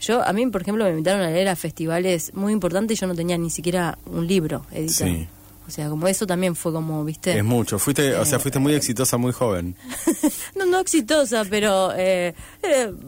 [0.02, 3.08] yo, a mí, por ejemplo, me invitaron a leer a festivales muy importantes y yo
[3.08, 5.10] no tenía ni siquiera un libro editado.
[5.12, 5.28] Sí.
[5.66, 7.38] O sea, como eso también fue como, viste...
[7.38, 7.80] Es mucho.
[7.80, 9.76] Fuiste, o sea, Eh, fuiste muy exitosa muy joven.
[10.58, 12.34] no, no exitosa, pero eh,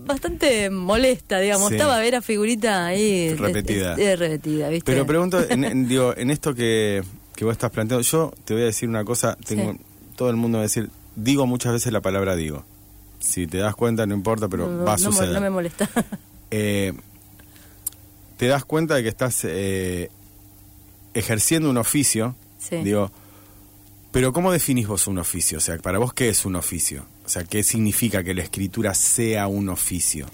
[0.05, 1.67] bastante molesta, digamos.
[1.69, 1.75] Sí.
[1.75, 3.33] Estaba a ver a figurita ahí.
[3.33, 3.95] Repetida.
[3.97, 4.89] eh, eh, repetida, ¿viste?
[4.89, 7.03] Pero pregunto, en, en- digo, en esto que,
[7.35, 9.79] que vos estás planteando, yo te voy a decir una cosa, tengo, Sí.
[10.15, 12.63] todo el mundo va a decir, digo muchas veces la palabra digo.
[13.19, 15.33] Si te das cuenta, no importa, pero no, va a suceder.
[15.33, 15.89] no me molesta.
[16.51, 16.93] Eh,
[18.37, 20.09] te das cuenta de que estás eh,
[21.13, 22.77] ejerciendo un oficio, Sí.
[22.77, 23.11] digo,
[24.11, 25.57] pero ¿cómo definís vos un oficio?
[25.57, 27.05] O sea, para vos, ¿qué es un oficio?
[27.25, 30.27] O sea, ¿qué significa que la escritura sea un oficio?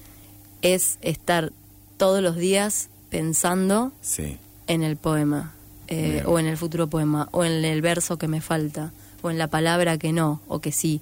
[0.62, 1.52] es estar
[1.98, 5.54] todos los días pensando Sí, en el poema,
[5.88, 8.92] eh, o en el futuro poema, o en el verso que me falta,
[9.24, 11.02] o en la palabra que no, o que sí.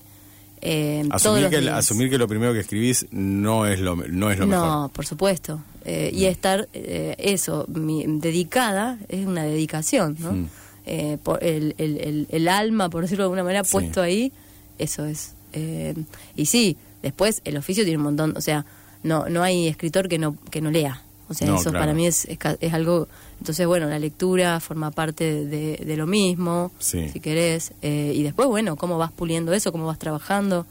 [0.62, 4.46] Eh, asumir que, asumir que lo primero que escribís no es lo, no es lo
[4.46, 4.92] no, mejor.
[4.92, 5.62] por supuesto.
[5.86, 10.34] Eh, y estar, eh, eso, mi- dedicada, es una dedicación, ¿no?
[10.34, 10.48] Mm.
[10.86, 13.72] Eh, por el, el, el, el alma, por decirlo de alguna manera, Sí.
[13.72, 14.32] puesto ahí,
[14.78, 15.34] eso es.
[15.54, 15.94] Eh,
[16.36, 18.66] y sí, después el oficio tiene un montón, o sea,
[19.04, 21.02] no no hay escritor que no que no lea.
[21.30, 21.80] O sea, No, eso claro.
[21.84, 23.08] para mí es, es, es algo...
[23.40, 27.10] Entonces, bueno, la lectura forma parte de, de lo mismo, Sí.
[27.10, 27.72] si querés.
[27.82, 30.66] eh, y después, bueno, cómo vas puliendo eso, cómo vas trabajando.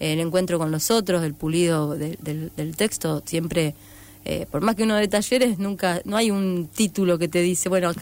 [0.00, 3.74] el encuentro con los otros, el pulido de- del, del texto, siempre...
[4.24, 7.68] eh, por más que uno de talleres, nunca, no hay un título que te dice,
[7.68, 7.98] bueno, Sí.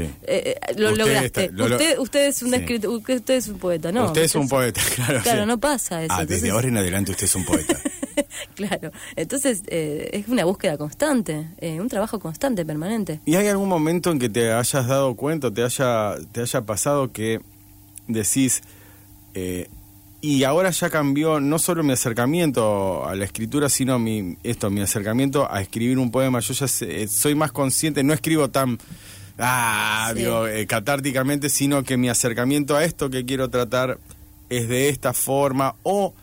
[0.00, 1.44] eh, eh, lo Usted lograste.
[1.44, 2.56] está- lo usted, usted es un Sí.
[2.56, 4.06] escritor, usted es un poeta, ¿no?
[4.06, 5.20] usted es un poeta, claro.
[5.22, 5.46] Claro, sí.
[5.48, 6.14] no pasa eso.
[6.16, 7.78] Ah, desde ahora en adelante usted es un poeta.
[8.54, 13.20] claro, entonces eh, es una búsqueda constante, un trabajo constante, permanente.
[13.24, 17.12] ¿Y hay algún momento en que te hayas dado cuenta, te haya, te haya pasado
[17.12, 17.40] que
[18.08, 18.62] decís,
[19.34, 19.68] eh,
[20.24, 24.80] y ahora ya cambió no solo mi acercamiento a la escritura, sino mi, esto, mi
[24.80, 26.38] acercamiento a escribir un poema.
[26.40, 28.78] Yo ya sé- eh, soy más consciente, no escribo tan,
[29.38, 30.20] ah, Sí.
[30.20, 33.98] digo, eh, catárticamente, sino que mi acercamiento a esto que quiero tratar
[34.48, 36.14] es de esta forma o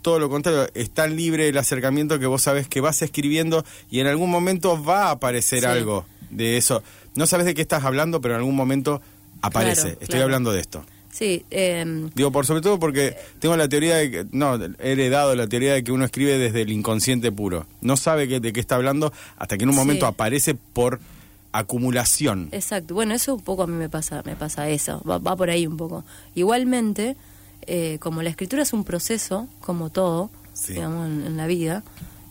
[0.00, 4.00] todo lo contrario, es tan libre el acercamiento que vos sabés que vas escribiendo y
[4.00, 5.66] en algún momento va a aparecer Sí.
[5.66, 6.82] algo de eso.
[7.14, 9.02] No sabes de qué estás hablando, pero en algún momento
[9.42, 9.82] aparece.
[9.82, 10.24] Claro, Estoy claro.
[10.24, 10.84] hablando de esto.
[11.10, 15.34] Sí, eh, Digo, por sobre todo porque tengo la teoría de que, no, he heredado
[15.34, 17.66] la teoría de que uno escribe desde el inconsciente puro.
[17.80, 19.80] No sabe que- de qué está hablando hasta que en un Sí.
[19.80, 21.00] momento aparece por
[21.50, 22.48] acumulación.
[22.52, 22.94] exacto.
[22.94, 25.66] Bueno, eso un poco a mí me pasa, me pasa eso, va, va por ahí
[25.66, 26.04] un poco.
[26.34, 27.16] Igualmente,
[27.66, 30.74] eh, como la escritura es un proceso, como todo, Sí.
[30.74, 31.82] digamos, en, en la vida,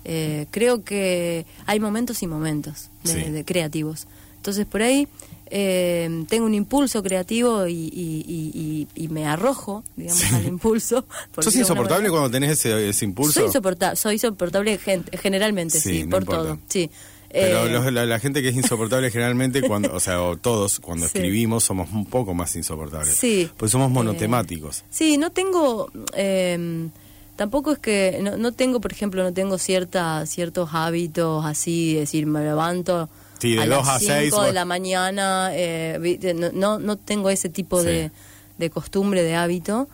[0.06, 3.32] eh, creo que hay momentos y momentos de, Sí.
[3.32, 4.08] de creativos.
[4.38, 5.08] Entonces, por ahí
[5.52, 11.06] eh, tengo un impulso creativo y, y- y- y- y me arrojo, digamos, al impulso.
[11.40, 12.12] ¿Sos insoportable manera.
[12.12, 13.34] cuando tenés ese, ese impulso?
[13.34, 16.42] Soy insoportable, soy insoportable gen- generalmente, Sí, sí, no por importa.
[16.44, 16.60] todo.
[16.68, 16.90] Sí.
[17.30, 20.80] Pero Eh, los- la, la gente que es insoportable generalmente, cuando, o sea, o todos,
[20.80, 21.12] cuando Sí.
[21.18, 23.14] escribimos, somos un poco más insoportables.
[23.16, 23.50] Sí.
[23.58, 24.84] Pues somos Eh, monotemáticos.
[24.90, 25.92] Sí, no tengo.
[26.16, 26.88] eh,
[27.36, 28.20] tampoco es que.
[28.24, 33.10] No, no tengo, por ejemplo, no tengo cierta, ciertos hábitos así, decir, me levanto.
[33.40, 35.50] Sí, de a dos las a seis, 5 de vos- la mañana.
[35.54, 37.88] eh, viste, no, no, tengo ese tipo Sí.
[37.88, 38.12] de,
[38.58, 39.88] de costumbre, de hábito.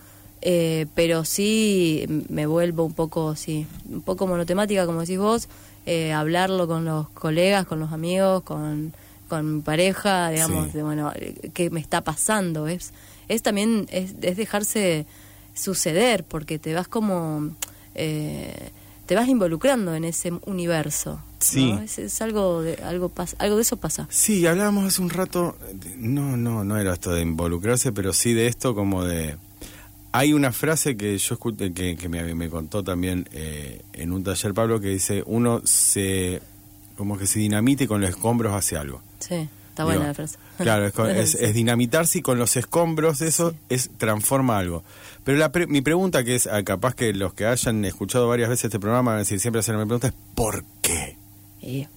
[0.46, 5.48] eh, pero sí me vuelvo un poco, sí, un poco monotemática, como decís vos.
[5.86, 8.94] eh, hablarlo con los colegas, con los amigos, con,
[9.30, 10.78] con mi pareja, digamos, Sí.
[10.78, 12.68] de, bueno, eh, qué me está pasando.
[12.68, 12.92] Es,
[13.30, 15.06] es también, es, es dejarse
[15.54, 17.50] suceder, porque te vas como,
[17.96, 18.72] eh,
[19.06, 21.14] te vas involucrando en ese universo.
[21.16, 21.22] ¿no?
[21.40, 21.72] Sí.
[21.84, 24.08] Es, es algo, de, algo, pas- algo de eso pasa.
[24.10, 28.34] Sí, hablábamos hace un rato, de- no, no, no era esto de involucrarse, pero sí
[28.34, 29.36] de esto como de...
[30.16, 34.24] Hay una frase que yo escuché, que, que me, me contó también eh, en un
[34.24, 36.40] taller Pablo, que dice, uno se,
[36.96, 39.02] como que se dinamite con los escombros hace algo.
[39.20, 40.38] Sí, está Digo, buena la frase.
[40.58, 40.96] Claro, es,
[41.36, 44.84] es- es dinamitarse y con los escombros de eso es transforma algo.
[45.24, 48.50] Pero la pre- mi pregunta, que es ah, capaz que los que hayan escuchado varias
[48.50, 51.18] veces este programa van a decir siempre hacer mi pregunta, es ¿por qué?
[51.62, 51.88] Y-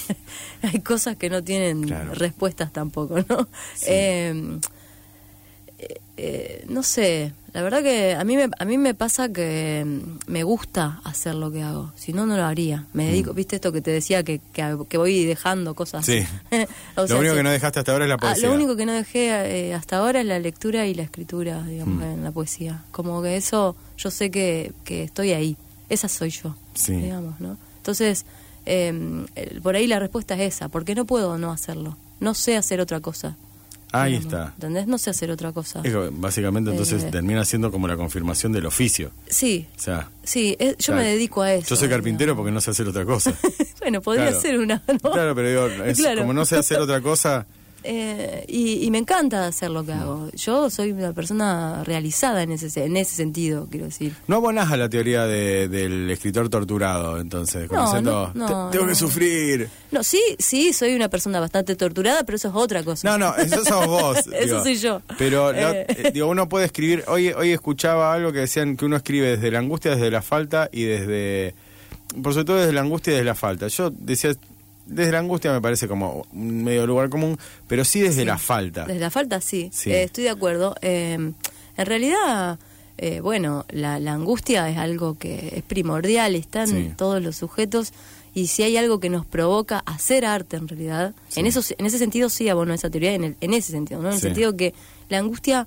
[0.62, 2.14] Hay cosas que no tienen Claro.
[2.14, 3.48] respuestas tampoco, ¿no?
[3.74, 3.86] Sí.
[3.88, 4.58] Eh,
[5.78, 9.82] eh, eh, no sé, la verdad que a mí me, a mí me pasa que
[9.86, 12.84] mm, me gusta hacer lo que hago, si no, no lo haría.
[12.92, 16.06] Me dedico, viste esto que te decía que, que, que voy dejando cosas.
[16.06, 16.12] Mm.
[16.12, 16.26] Sí.
[16.96, 17.36] Lo sea, único sí.
[17.38, 18.48] que no dejaste hasta ahora es la Ah, poesía.
[18.48, 19.30] lo único que no dejé
[19.68, 22.12] eh, hasta ahora es la lectura y la escritura, digamos, Mm.
[22.12, 22.84] en la poesía.
[22.90, 25.56] Como que eso, yo sé que, que estoy ahí.
[25.88, 26.92] Esa soy yo, Sí.
[26.92, 27.56] digamos, ¿no?
[27.78, 28.26] Entonces,
[28.66, 28.92] eh,
[29.62, 30.68] por ahí la respuesta es esa.
[30.68, 31.96] ¿Por qué no puedo no hacerlo?
[32.20, 33.34] No sé hacer otra cosa.
[33.92, 34.52] Ahí digamos, está.
[34.54, 34.86] ¿Entendés?
[34.86, 35.80] No sé hacer otra cosa.
[35.84, 37.08] Es que básicamente entonces Eh.
[37.10, 39.10] termina siendo como la confirmación del oficio.
[39.28, 41.02] Sí, O sea, sí, eh, yo Claro.
[41.02, 41.68] me dedico a eso.
[41.68, 42.42] yo soy carpintero digamos.
[42.42, 43.32] porque no sé hacer otra cosa.
[43.80, 44.40] bueno, podría Claro.
[44.40, 45.10] ser una, ¿no?
[45.12, 46.20] Claro, pero digo, es- Claro.
[46.22, 47.46] como no sé hacer otra cosa,
[47.88, 50.28] Eh, y, y me encanta hacer lo que hago.
[50.34, 54.12] Yo soy una persona realizada en ese, en ese sentido, quiero decir.
[54.26, 58.70] no abonás a la teoría de- del escritor torturado, entonces, como No, diciendo, no, no,
[58.70, 59.68] "Te- tengo que sufrir.
[59.92, 63.08] No, sí, sí, soy una persona bastante torturada, pero eso es otra cosa.
[63.08, 64.18] No, no, eso sos vos.
[64.32, 65.00] Eso soy yo.
[65.16, 65.86] Pero Eh.
[65.88, 67.04] eh, digo, uno puede escribir.
[67.06, 70.68] Hoy, hoy escuchaba algo que decían que uno escribe desde la angustia, desde la falta
[70.72, 71.54] y desde.
[72.22, 73.68] Por sobre todo desde la angustia y desde la falta.
[73.68, 74.34] Yo decía,
[74.86, 78.84] desde la angustia me parece como un medio lugar común, pero sí desde la falta.
[78.84, 79.70] Desde la falta, sí.
[79.72, 79.90] Sí.
[79.92, 80.74] Eh, estoy de acuerdo.
[80.82, 82.58] Eh, en realidad,
[82.98, 86.92] eh, bueno, la, la angustia es algo que es primordial, está en Sí.
[86.96, 87.92] todos los sujetos.
[88.34, 91.40] Y si hay algo que nos provoca hacer arte, en realidad, Sí.
[91.40, 94.08] en eso en ese sentido sí abono esa teoría, en, el- en ese sentido, ¿no?
[94.08, 94.74] En el sentido que
[95.08, 95.66] la angustia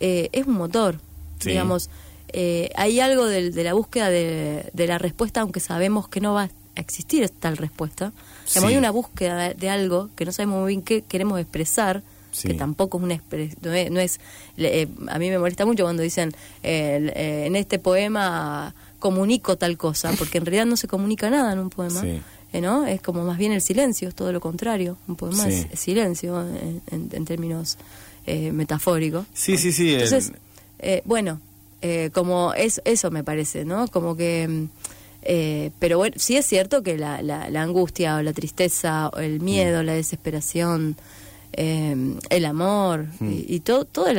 [0.00, 0.98] eh, es un motor,
[1.44, 1.88] digamos.
[2.32, 6.44] Eh, hay algo de, la búsqueda de, de la respuesta, aunque sabemos que no va,
[6.44, 8.12] a existir tal respuesta.
[8.44, 8.60] Sí.
[8.64, 12.48] Hay una búsqueda de, algo que no sabemos muy bien qué queremos expresar, Sí.
[12.48, 14.20] que tampoco es una expres- no es, no es-
[14.58, 19.56] eh, a mí me molesta mucho cuando dicen eh, el- eh, en este poema comunico
[19.56, 22.00] tal cosa, porque en realidad no se comunica nada en un poema.
[22.00, 22.20] Sí.
[22.52, 22.86] eh, ¿no?
[22.86, 24.96] Es como más bien el silencio, es todo lo contrario.
[25.08, 27.76] Un poema es, silencio en, en- en términos
[28.26, 29.26] eh, metafóricos.
[29.34, 29.94] Sí, sí, sí.
[29.94, 30.32] el- Entonces,
[30.78, 31.40] eh, bueno,
[31.82, 33.88] eh, como es, eso me parece, ¿no?
[33.88, 34.66] Como que...
[35.26, 39.08] mm, eh, pero bueno, sí es cierto que la, la, la angustia o la tristeza
[39.08, 40.96] o el miedo, la desesperación,
[41.52, 41.96] eh,
[42.30, 44.14] el amor y, y todo, todos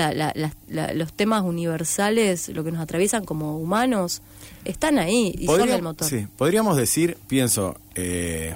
[0.93, 4.21] los temas universales, lo que nos atraviesan como humanos,
[4.65, 6.07] están ahí y son el motor.
[6.09, 8.55] Sí, podríamos decir, pienso, eh,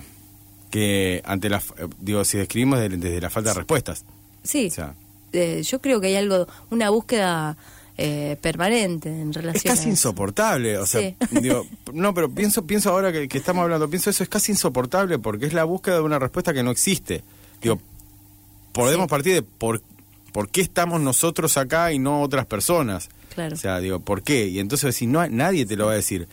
[0.72, 1.62] que ante la,
[2.00, 4.04] digo, si describimos de- desde la falta de respuestas.
[4.44, 4.94] Sí, O sea,
[5.34, 7.56] eh, yo creo que hay algo, una búsqueda
[7.98, 9.90] eh, permanente en es relación casi a eso.
[9.90, 11.16] insoportable, o sea, Sí.
[11.42, 15.20] digo, no, pero pienso, pienso ahora que, que estamos hablando, pienso eso es casi insoportable
[15.20, 17.24] porque es la búsqueda de una respuesta que no existe.
[17.62, 17.80] Digo,
[18.72, 19.10] podemos Sí.
[19.10, 19.82] partir de por,
[20.32, 23.10] por qué estamos nosotros acá y no otras personas.
[23.36, 23.54] Claro.
[23.56, 24.48] O sea, digo, ¿por qué?
[24.48, 26.28] Y entonces si no, nadie te lo va a decir.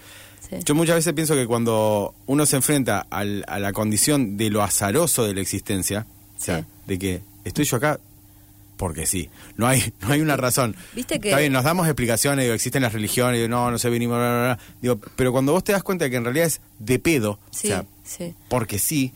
[0.48, 0.56] Sí.
[0.64, 4.62] Yo muchas veces pienso que cuando uno se enfrenta al- a la condición de lo
[4.62, 6.06] azaroso de la existencia,
[6.38, 8.00] o sea, de que estoy yo acá
[8.78, 10.74] porque sí, no hay no hay una razón.
[10.94, 13.90] Viste que- Está bien, nos damos explicaciones, digo, existen las religiones, digo, no, no sé,
[13.90, 14.58] venimos, bla, bla, bla.
[14.80, 17.66] digo, pero cuando vos te das cuenta de que en realidad es de pedo, Sí,
[17.68, 18.34] o sea, sí.
[18.48, 19.12] porque sí,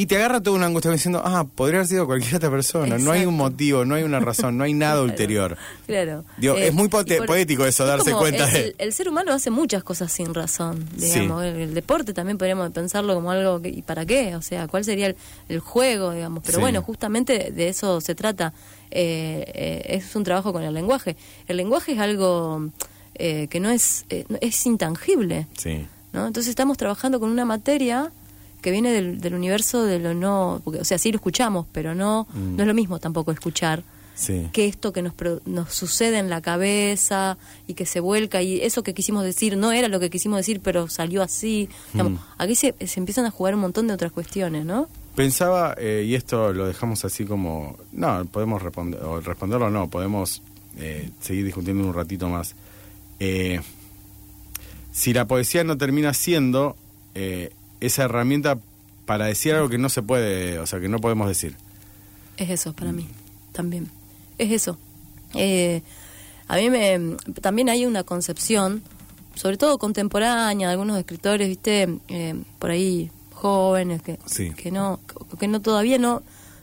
[0.00, 3.10] y te agarra toda una angustia diciendo, ah, podría haber sido cualquier otra persona, no
[3.10, 5.56] hay un motivo, no hay una razón, no hay nada Claro, ulterior.
[5.86, 6.24] Claro.
[6.36, 9.08] Digo, es muy y pote- poético eso, es darse cuenta el, de- el- el ser
[9.08, 11.06] humano hace muchas cosas sin razón, Sí.
[11.20, 11.42] digamos.
[11.44, 14.36] El, el deporte también podríamos pensarlo como algo, que, ¿y para qué?
[14.36, 15.16] O sea, ¿cuál sería el,
[15.48, 16.42] el juego, digamos?
[16.46, 16.60] Pero Sí.
[16.62, 18.52] bueno, justamente de eso se trata.
[18.92, 21.16] Eh, eh, es un trabajo con el lenguaje.
[21.48, 22.70] El lenguaje es algo
[23.16, 25.48] eh, que no es, eh, es intangible.
[25.56, 25.86] Sí.
[26.12, 26.26] ¿no?
[26.26, 28.12] Entonces estamos trabajando con una materia
[28.60, 31.94] que viene del, del universo de lo no, porque, o sea, sí lo escuchamos, pero
[31.94, 32.56] no, Mm.
[32.56, 33.82] no es lo mismo tampoco escuchar
[34.14, 34.48] Sí.
[34.52, 35.12] que esto que nos,
[35.46, 39.70] nos sucede en la cabeza y que se vuelca y eso que quisimos decir no
[39.70, 41.68] era lo que quisimos decir, pero salió así.
[41.92, 42.24] Digamos, Mm.
[42.38, 44.88] Aquí se, se empiezan a jugar un montón de otras cuestiones, ¿no?
[45.14, 49.88] Pensaba, eh, y esto lo dejamos así como, no, podemos responder, o responderlo o no,
[49.88, 50.42] podemos
[50.78, 52.54] eh, seguir discutiendo un ratito más.
[53.20, 53.60] Eh,
[54.92, 56.76] si la poesía no termina siendo
[57.14, 58.58] eh, esa herramienta
[59.06, 61.56] para decir algo que no se puede, o sea, que no podemos decir.
[62.36, 63.06] Es eso para mí,
[63.52, 63.88] también.
[64.38, 64.78] Es eso.
[65.34, 65.82] Eh,
[66.46, 68.82] a mí me, también hay una concepción,
[69.34, 74.50] sobre todo contemporánea, de algunos escritores, viste, Eh, por ahí jóvenes que, Sí.
[74.50, 75.00] que no,
[75.38, 76.22] que no todavía no,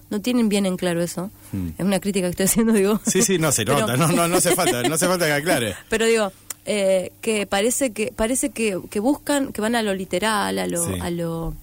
[0.09, 1.31] no tienen bien en claro eso.
[1.51, 1.69] Mm.
[1.77, 2.99] Es una crítica que estoy haciendo, digo.
[3.05, 5.31] Sí, sí, no se Pero- nota, no, no, no hace falta, no hace falta que
[5.33, 5.75] aclare.
[5.89, 6.31] Pero digo,
[6.65, 10.85] eh, que parece que parece que, que buscan, que van a lo literal, a lo,
[10.85, 10.99] Sí.
[10.99, 11.53] a lo,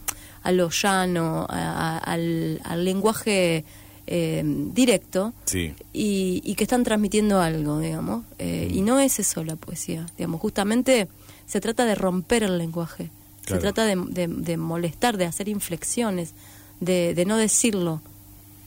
[0.43, 3.65] a lo llano, a- a- al, al lenguaje
[4.07, 8.25] eh, directo Sí, y, y que están transmitiendo algo, digamos.
[8.39, 8.75] Eh, Mm.
[8.75, 10.41] Y no es eso la poesía, digamos.
[10.41, 11.09] Justamente
[11.47, 13.11] se trata de romper el lenguaje,
[13.45, 13.61] Claro.
[13.61, 16.33] se trata de, de- de molestar, de hacer inflexiones,
[16.81, 18.01] de, de no decirlo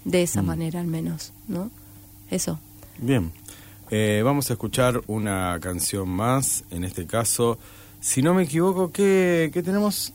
[0.06, 0.46] de esa Mm.
[0.46, 1.70] manera al menos, ¿no?
[2.32, 2.60] Eso.
[2.98, 3.32] bien.
[3.92, 7.58] Eh, vamos a escuchar una canción más, en este caso,
[8.00, 10.14] si no me equivoco, ¿qué, qué tenemos?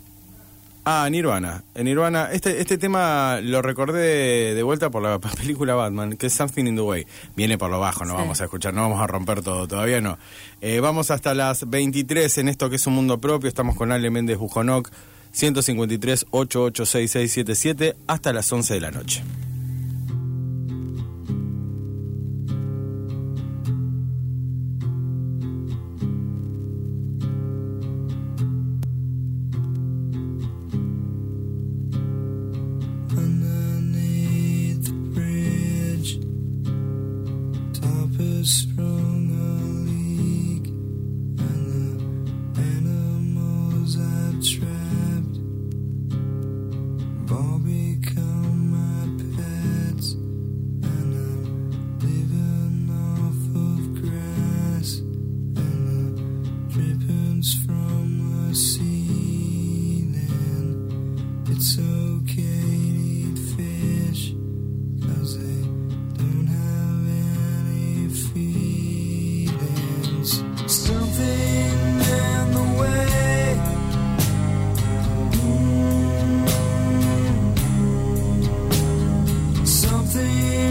[0.84, 1.62] Ah, Nirvana.
[1.74, 6.32] En Nirvana, este, este tema lo recordé de, vuelta por la película Batman, que es
[6.32, 7.06] Something in the Way.
[7.36, 8.20] Viene por lo bajo, no Sí.
[8.20, 10.18] vamos a escuchar, no vamos a romper todo, todavía no.
[10.60, 13.48] Eh, vamos hasta las 23 en esto que es un mundo propio.
[13.48, 14.90] Estamos con Ale Méndez Bujonoc,
[15.32, 19.22] 153 886677 hasta las 11 de la noche.
[80.20, 80.69] see.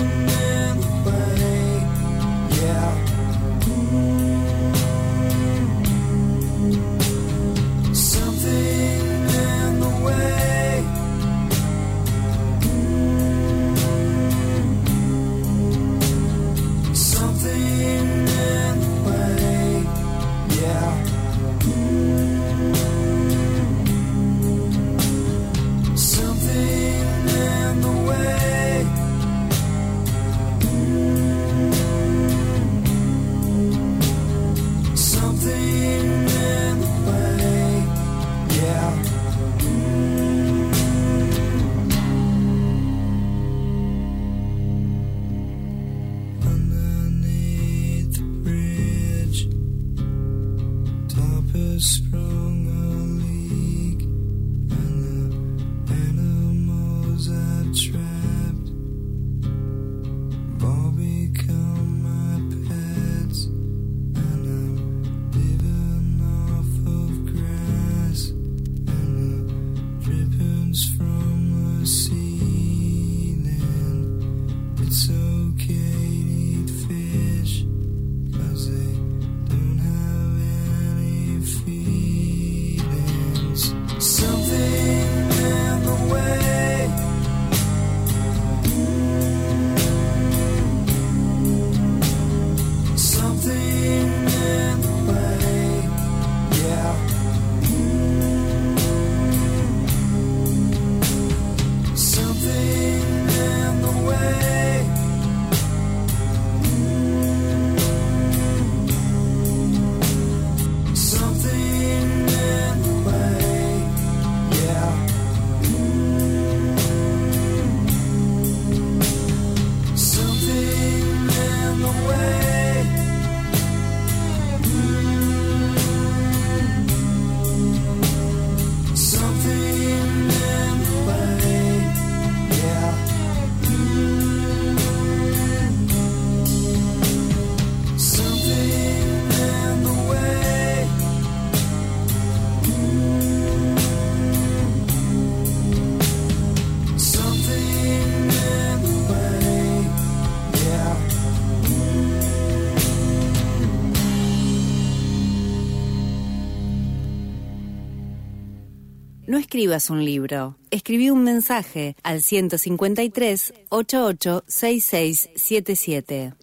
[159.59, 166.33] Escribas un libro, escribí un mensaje al 153 88 6677.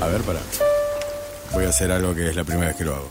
[0.00, 0.40] A ver, para.
[1.52, 3.10] Voy a hacer algo que es la primera vez que lo hago.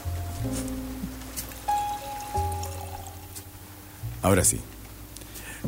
[4.22, 4.60] Ahora sí.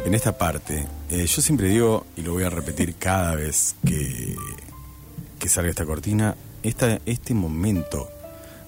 [0.05, 4.35] En esta parte, eh, yo siempre digo, y lo voy a repetir cada vez que,
[5.37, 8.09] que salga esta cortina, esta, este momento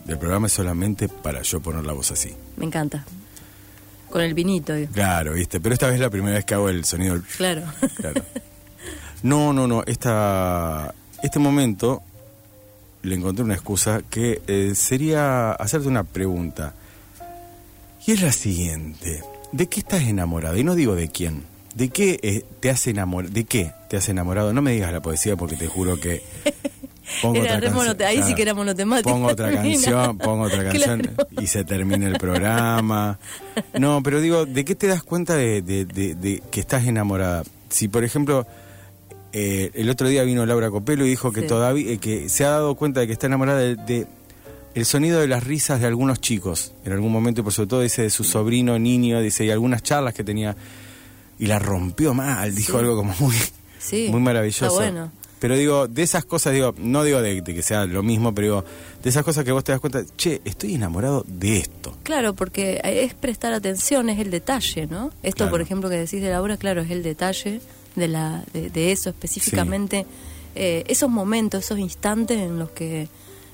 [0.06, 2.34] del programa es solamente para yo poner la voz así.
[2.58, 3.06] Me encanta.
[4.10, 4.92] Con el vinito, digo.
[4.92, 5.62] Claro, ¿viste?
[5.62, 7.24] Pero esta vez es la primera vez que hago el sonido del...
[7.24, 7.64] Claro.
[7.96, 8.24] Claro.
[9.24, 9.84] No, no, no.
[9.86, 12.02] Esta, este momento
[13.04, 16.74] le encontré una excusa que eh, sería hacerte una pregunta.
[18.06, 19.22] Y es la siguiente.
[19.52, 20.58] ¿De qué estás enamorado?
[20.58, 21.44] Y no digo de quién.
[21.76, 23.34] ¿De qué eh, te has enamorado?
[23.34, 24.54] ¿De qué te has enamorado?
[24.54, 26.22] No me digas la poesía porque te juro que...
[27.22, 28.02] Pongo Era otra canción.
[28.08, 29.10] ahí sí que era monotemático.
[29.10, 29.74] Pongo otra Termina.
[29.74, 31.28] canción, pongo otra canción Claro.
[31.42, 33.20] y se termina el programa.
[33.78, 37.44] No, pero digo, ¿de qué te das cuenta de, de- de- de que estás enamorada?
[37.70, 38.48] Si, por ejemplo,
[39.34, 41.48] eh, el otro día vino Laura Copelo y dijo que Sí.
[41.48, 44.08] todavía eh, que se ha dado cuenta de que está enamorada de
[44.76, 48.04] el sonido de las risas de algunos chicos en algún momento, por sobre todo dice
[48.04, 50.56] de su sobrino niño, dice, y algunas charlas que tenía
[51.40, 52.78] y la rompió mal, dijo Sí.
[52.80, 53.36] algo como muy
[53.80, 54.66] Sí, muy maravilloso.
[54.66, 55.12] está bueno.
[55.40, 58.46] Pero digo, de esas cosas, digo, no digo de, de que sea lo mismo, pero
[58.46, 58.66] digo,
[59.02, 61.98] de esas cosas que vos te das cuenta, che, estoy enamorado de esto.
[62.04, 65.10] Claro, porque es prestar atención, es el detalle, ¿no?
[65.24, 65.52] Esto, Claro.
[65.52, 67.60] por ejemplo, que decís de la obra, claro, es el detalle
[67.96, 70.06] de, la, de, de eso específicamente.
[70.54, 73.08] eh, esos momentos, esos instantes en los que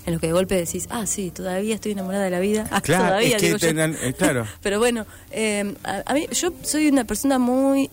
[0.08, 2.68] en los que de golpe decís, ah, sí, todavía estoy enamorada de la vida.
[2.72, 3.68] Ah, Claro, todavía, es que digo yo.
[3.68, 4.48] tenan- eh, claro.
[4.64, 7.92] Pero bueno, eh, a, a mí, yo soy una persona muy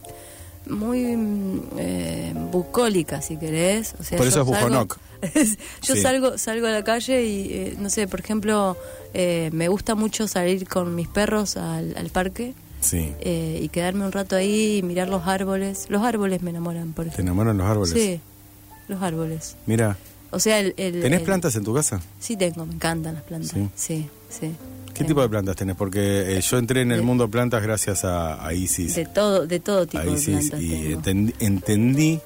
[0.66, 3.94] muy mm, eh, bucólica, si querés.
[4.00, 4.98] O sea, Por eso es salgo- bujonoc.
[5.82, 6.00] yo Sí.
[6.00, 8.76] salgo salgo a la calle y, eh, no sé, por ejemplo,
[9.12, 13.12] eh, me gusta mucho salir con mis perros al, al parque Sí.
[13.20, 15.86] eh, y quedarme un rato ahí y mirar los árboles.
[15.90, 17.32] Los árboles me enamoran, por ¿Te ejemplo.
[17.32, 17.92] enamoran los árboles?
[17.94, 18.20] Sí,
[18.88, 19.56] los árboles.
[19.66, 19.96] Mira,
[20.34, 20.74] O sea, el...
[20.76, 22.00] el- ¿tenés el- plantas en tu casa?
[22.20, 23.50] Sí, tengo, me encantan las plantas.
[23.52, 23.68] Sí.
[23.74, 24.50] Sí, sí.
[24.88, 25.08] ¿Qué Tengo.
[25.08, 25.74] tipo de plantas tenés?
[25.76, 28.94] Porque eh, yo entré en el De- mundo plantas gracias a, a Isis.
[28.94, 31.32] De todo, de todo tipo de plantas y tengo.
[31.40, 32.20] entendí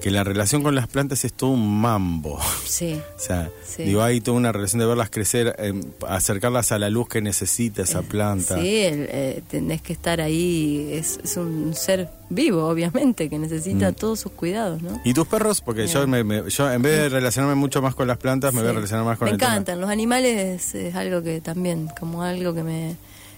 [0.00, 2.38] que la relación con las plantas es todo un mambo.
[2.64, 3.00] Sí.
[3.16, 3.82] O sea, Sí.
[3.84, 5.72] digo, hay toda una relación de verlas crecer, eh,
[6.08, 8.54] acercarlas a la luz que necesita esa planta.
[8.56, 10.88] Sí, el, eh, tenés que estar ahí.
[10.92, 13.94] Es, es un ser vivo, obviamente, que necesita Mm.
[13.94, 15.00] todos sus cuidados, ¿no?
[15.04, 15.60] ¿Y tus perros?
[15.60, 18.60] Porque yo, me, me- yo en vez de relacionarme mucho más con las plantas, me
[18.62, 19.52] voy a relacionar más con Me el tema.
[19.52, 19.80] encantan.
[19.80, 22.96] Los animales es algo que también, como algo que me,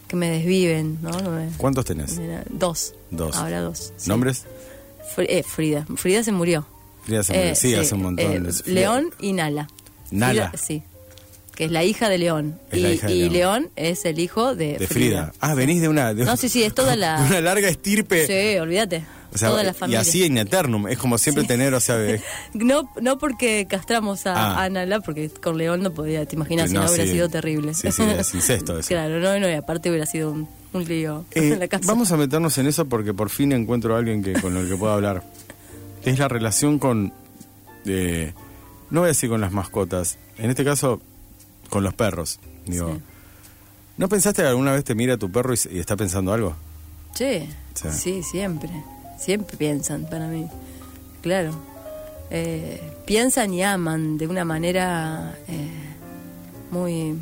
[0.09, 1.11] que me desviven, ¿no?
[1.31, 2.19] Me- ¿Cuántos tenés?
[2.51, 2.95] Dos.
[3.11, 3.37] Dos.
[3.37, 3.93] Ahora dos.
[3.97, 4.09] sí.
[4.09, 4.45] ¿Nombres?
[5.19, 5.87] Eh, Frida.
[5.97, 6.67] Frida se murió.
[7.05, 7.51] Frida se murió.
[7.51, 8.33] Eh, sí, hace un montón.
[8.33, 9.69] eh, de- León y Nala.
[10.11, 10.51] Nala.
[10.51, 10.83] Frida- sí.
[11.55, 12.59] que es la hija de León.
[12.73, 13.33] Y de y León.
[13.33, 15.33] León es el hijo de, De Frida.
[15.41, 16.15] Ah, venís de una...
[16.15, 18.27] De No, sí, sí, es toda la- de una larga estirpe.
[18.27, 19.05] Sí, olvídate.
[19.33, 20.01] O sea, toda la y familia.
[20.01, 20.89] así en eternum.
[20.89, 21.49] Es como siempre Sí.
[21.49, 21.97] tener, o sea...
[22.55, 24.65] No, no porque castramos a Ah.
[24.65, 27.11] a Nala, porque con León no podía, te imaginas, si No, no, hubiera sí.
[27.13, 27.75] sido terrible.
[27.75, 28.89] Sí, sí, es incesto eso.
[28.89, 31.85] claro, no, no, y aparte hubiera sido un, un lío Eh, en la casa.
[31.87, 34.77] vamos a meternos en eso porque por fin encuentro a alguien que con el que
[34.77, 35.23] pueda hablar.
[36.05, 37.13] Es la relación con...
[37.85, 38.33] eh,
[38.91, 40.17] no voy a decir con las mascotas.
[40.39, 41.01] En este caso,
[41.69, 42.41] con los perros.
[42.67, 43.01] Digo, Sí.
[43.99, 46.57] ¿No pensaste que alguna vez te mira tu perro y, y está pensando algo?
[47.15, 47.89] Sí, Sí.
[47.93, 48.71] sí, siempre.
[49.19, 50.47] Siempre piensan para mí.
[51.21, 51.51] Claro.
[52.31, 55.69] Eh, piensan y aman de una manera eh,
[56.71, 57.15] muy,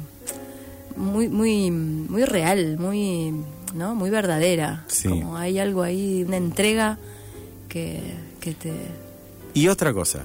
[0.98, 3.32] muy, muy, muy real, muy,
[3.74, 3.94] ¿no?
[3.94, 4.84] Muy verdadera.
[4.88, 5.08] Sí.
[5.08, 6.98] Como hay algo ahí, una entrega
[7.68, 8.00] que,
[8.40, 8.72] que te.
[9.54, 10.20] Y otra cosa,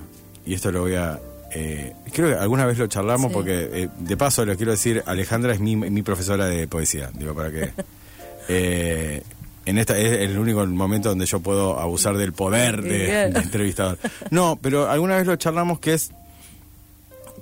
[0.45, 1.19] y esto lo voy a...
[1.53, 3.33] eh, creo que alguna vez lo charlamos Sí.
[3.33, 7.33] porque, eh, de paso, lo quiero decir, Alejandra es mi, mi profesora de poesía, digo,
[7.33, 7.71] para que...
[8.49, 9.23] eh,
[9.65, 13.97] en esta es el único momento donde yo puedo abusar del poder de entrevistador.
[14.29, 16.11] No, pero alguna vez lo charlamos que es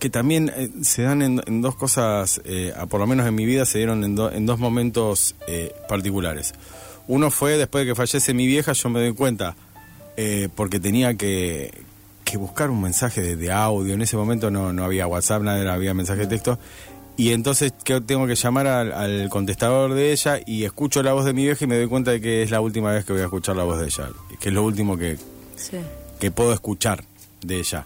[0.02, 3.46] que también eh, se dan en, en dos cosas, eh, por lo menos en mi
[3.46, 6.54] vida se dieron en, do- en dos momentos eh, particulares.
[7.08, 9.56] Uno fue después de que fallece mi vieja, yo me doy cuenta,
[10.18, 11.72] eh, porque tenía que,
[12.26, 15.72] que buscar un mensaje de, de audio, en ese momento no, no había WhatsApp, nada,
[15.72, 16.58] había mensaje de texto,
[17.16, 21.26] y entonces que tengo que llamar al, al contestador de ella y escucho la voz
[21.26, 23.22] de mi vieja y me doy cuenta de que es la última vez que voy
[23.22, 25.18] a escuchar la voz de ella, que es lo último que,
[25.56, 25.78] Sí,
[26.20, 27.04] que puedo escuchar
[27.46, 27.86] de ella.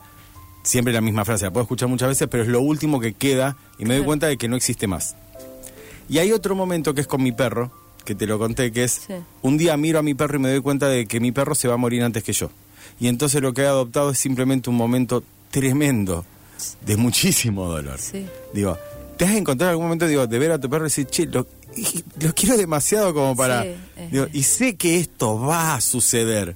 [0.66, 3.56] Siempre la misma frase, la puedo escuchar muchas veces, pero es lo último que queda
[3.78, 5.16] y me doy cuenta de que no existe más.
[6.10, 7.72] Y hay otro momento que es con mi perro,
[8.04, 9.14] que te lo conté, que es Sí.
[9.44, 11.68] un día miro a mi perro y me doy cuenta de que mi perro se
[11.68, 12.50] va a morir antes que yo.
[13.00, 16.26] Y entonces lo que he adoptado es simplemente un momento tremendo,
[16.86, 18.00] de muchísimo dolor.
[18.00, 18.26] sí.
[18.54, 18.78] Digo,
[19.18, 21.26] ¿te has encontrado en algún momento digo, de ver a tu perro y decir, che,
[21.28, 21.46] lo,
[22.20, 23.64] lo quiero demasiado como para...
[23.64, 23.70] Sí,
[24.12, 26.56] digo, y sé que esto va a suceder.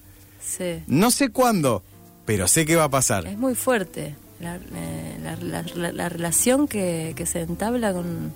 [0.88, 1.84] No sé cuándo,
[2.30, 3.26] pero sé que va a pasar.
[3.26, 8.32] Es muy fuerte la, eh, la, la- la- la relación que, que se entabla con,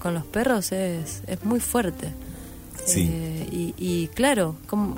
[0.00, 2.08] con los perros es, es muy fuerte.
[2.84, 3.08] Sí.
[3.08, 4.96] Eh, y, y claro, como,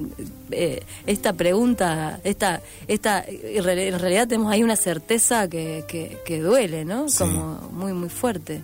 [0.50, 6.18] eh, esta pregunta, esta, esta, en real- en realidad tenemos ahí una certeza que, que,
[6.24, 7.08] que duele, ¿no?
[7.10, 7.18] Sí.
[7.18, 8.62] Como muy, muy fuerte.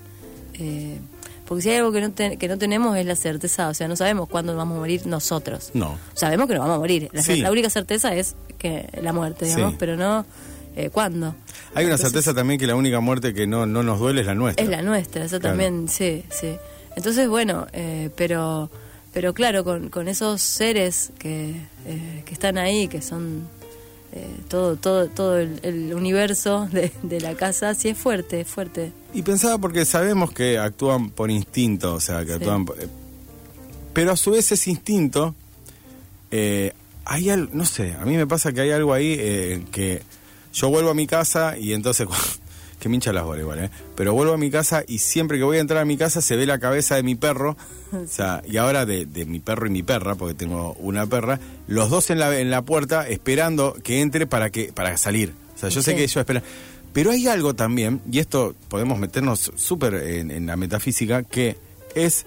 [0.54, 0.98] Eh,
[1.46, 3.88] porque si hay algo que no, te- que no tenemos es la certeza, o sea,
[3.88, 5.70] no sabemos cuándo vamos a morir nosotros.
[5.74, 5.98] No.
[6.14, 7.08] Sabemos que nos vamos a morir.
[7.12, 7.36] La, Sí.
[7.40, 9.76] la única certeza es que la muerte, digamos, Sí.
[9.78, 10.24] pero no
[10.76, 11.36] eh, cuándo.
[11.74, 14.26] Hay una Entonces, certeza también que la única muerte que no, no nos duele es
[14.26, 14.64] la nuestra.
[14.64, 15.52] Es la nuestra, eso Claro.
[15.56, 16.56] también, sí, sí.
[16.96, 18.70] Entonces, bueno, eh, pero
[19.12, 21.50] pero claro, con, con esos seres que,
[21.86, 23.46] eh, que están ahí, que son
[24.14, 28.48] eh, todo todo todo el, el universo de, de la casa, sí es fuerte, es
[28.48, 28.92] fuerte.
[29.12, 32.64] Y pensaba porque sabemos que actúan por instinto, o sea, que actúan...
[32.64, 32.86] por- eh,
[33.92, 35.34] Pero a su vez ese instinto,
[36.30, 36.72] eh,
[37.04, 40.02] hay algo, no sé, a mí me pasa que hay algo ahí eh, que
[40.52, 42.06] yo vuelvo a mi casa y entonces...
[42.78, 43.70] que me hincha las bolas igual, ¿eh?
[43.96, 46.36] Pero vuelvo a mi casa y siempre que voy a entrar a mi casa se
[46.36, 47.56] ve la cabeza de mi perro,
[47.92, 51.38] o sea, y ahora de, de mi perro y mi perra, porque tengo una perra,
[51.66, 55.32] los dos en la, en la puerta esperando que entre para que para salir.
[55.54, 56.42] O sea, yo sé que ellos esperan.
[56.92, 61.56] Pero hay algo también, y esto podemos meternos súper en, en la metafísica, que
[61.96, 62.24] es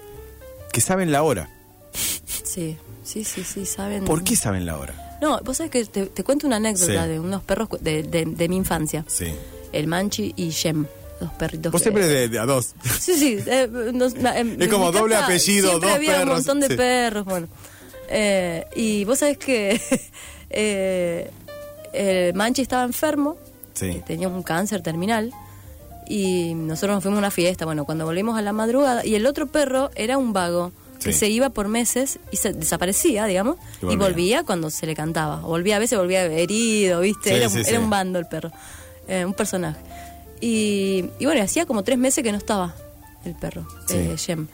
[0.72, 1.48] que saben la hora.
[1.92, 4.04] Sí, sí, sí, sí, saben.
[4.04, 5.18] ¿Por qué saben la hora?
[5.22, 7.08] No, vos sabés que te, te cuento una anécdota Sí.
[7.08, 9.04] de unos perros de, de, de mi infancia.
[9.08, 9.26] Sí.
[9.72, 10.86] El Manchi y Shem,
[11.20, 11.72] dos perritos.
[11.72, 12.74] Vos que- siempre de, de a dos.
[13.00, 13.38] Sí, sí.
[13.46, 16.68] eh, nos- na- en- Es como doble casa apellido, dos había perros, un montón de
[16.68, 16.76] sí.
[16.76, 17.48] perros, bueno.
[18.10, 19.80] Eh, y vos sabés que
[20.50, 21.30] eh,
[21.92, 23.36] el Manchi estaba enfermo,
[23.74, 23.92] Sí.
[23.92, 25.32] que tenía un cáncer terminal,
[26.08, 29.26] y nosotros nos fuimos a una fiesta, bueno, cuando volvimos a la madrugada, y el
[29.26, 31.18] otro perro era un vago, que Sí.
[31.20, 34.42] se iba por meses y se desaparecía, digamos, Y y volvía.
[34.42, 35.36] cuando se le cantaba.
[35.40, 37.30] Volvía a veces, volvía herido, ¿viste?
[37.30, 37.70] Sí, era, sí, un, sí.
[37.70, 38.50] era un bando el perro,
[39.08, 39.78] eh, un personaje.
[40.40, 42.74] Y, y bueno, hacía como tres meses que no estaba
[43.24, 43.96] el perro, Sí.
[43.96, 44.46] eh.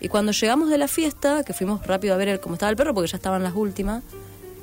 [0.00, 2.76] Y cuando llegamos de la fiesta, que fuimos rápido a ver el- cómo estaba el
[2.76, 4.02] perro, porque ya estaban las últimas,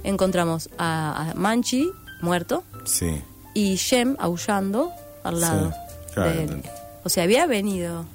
[0.04, 1.90] encontramos a, a Manchi
[2.22, 3.22] muerto Sí.
[3.54, 4.92] y Shem aullando
[5.24, 6.64] al lado Sí, claro, de él.
[7.04, 8.06] O sea, había venido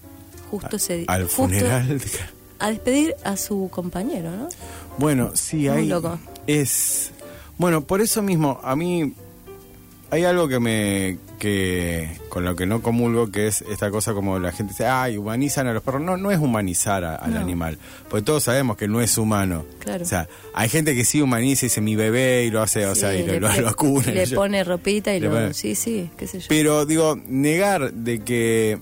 [0.51, 1.07] justo ese día.
[1.09, 1.99] Al justo funeral.
[1.99, 2.11] de-
[2.61, 4.49] A despedir a su compañero, ¿no?
[4.99, 6.19] Bueno, sí, loco.
[6.47, 7.11] Es.
[7.57, 9.15] Bueno, por eso mismo, a mí.
[10.11, 11.19] Hay algo que me.
[11.39, 15.17] que con lo que no comulgo, que es esta cosa como la gente dice, ay,
[15.19, 16.01] humanizan a los perros.
[16.01, 17.41] No, no es humanizar a- al No.
[17.41, 17.79] animal,
[18.09, 19.65] porque todos sabemos que no es humano.
[19.81, 20.03] Claro.
[20.05, 22.95] O sea, hay gente que sí humaniza y dice mi bebé y lo hace, o
[22.95, 25.33] sea, y lo, le, lo, le- lo le pone ropita y Le lo...
[25.35, 26.47] pone- Sí, sí, qué sé yo.
[26.49, 28.79] Pero digo, negar de que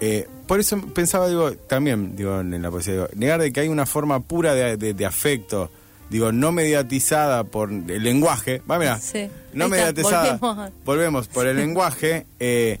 [0.00, 3.68] eh, por eso pensaba, digo, también, digo, en la poesía, digo, negar de que hay
[3.68, 5.70] una forma pura de, de- de afecto,
[6.10, 9.28] digo, no mediatizada por el lenguaje, va, mira, Sí.
[9.52, 10.72] no está, mediatizada, volvemos.
[10.84, 12.78] volvemos, por el lenguaje, eh,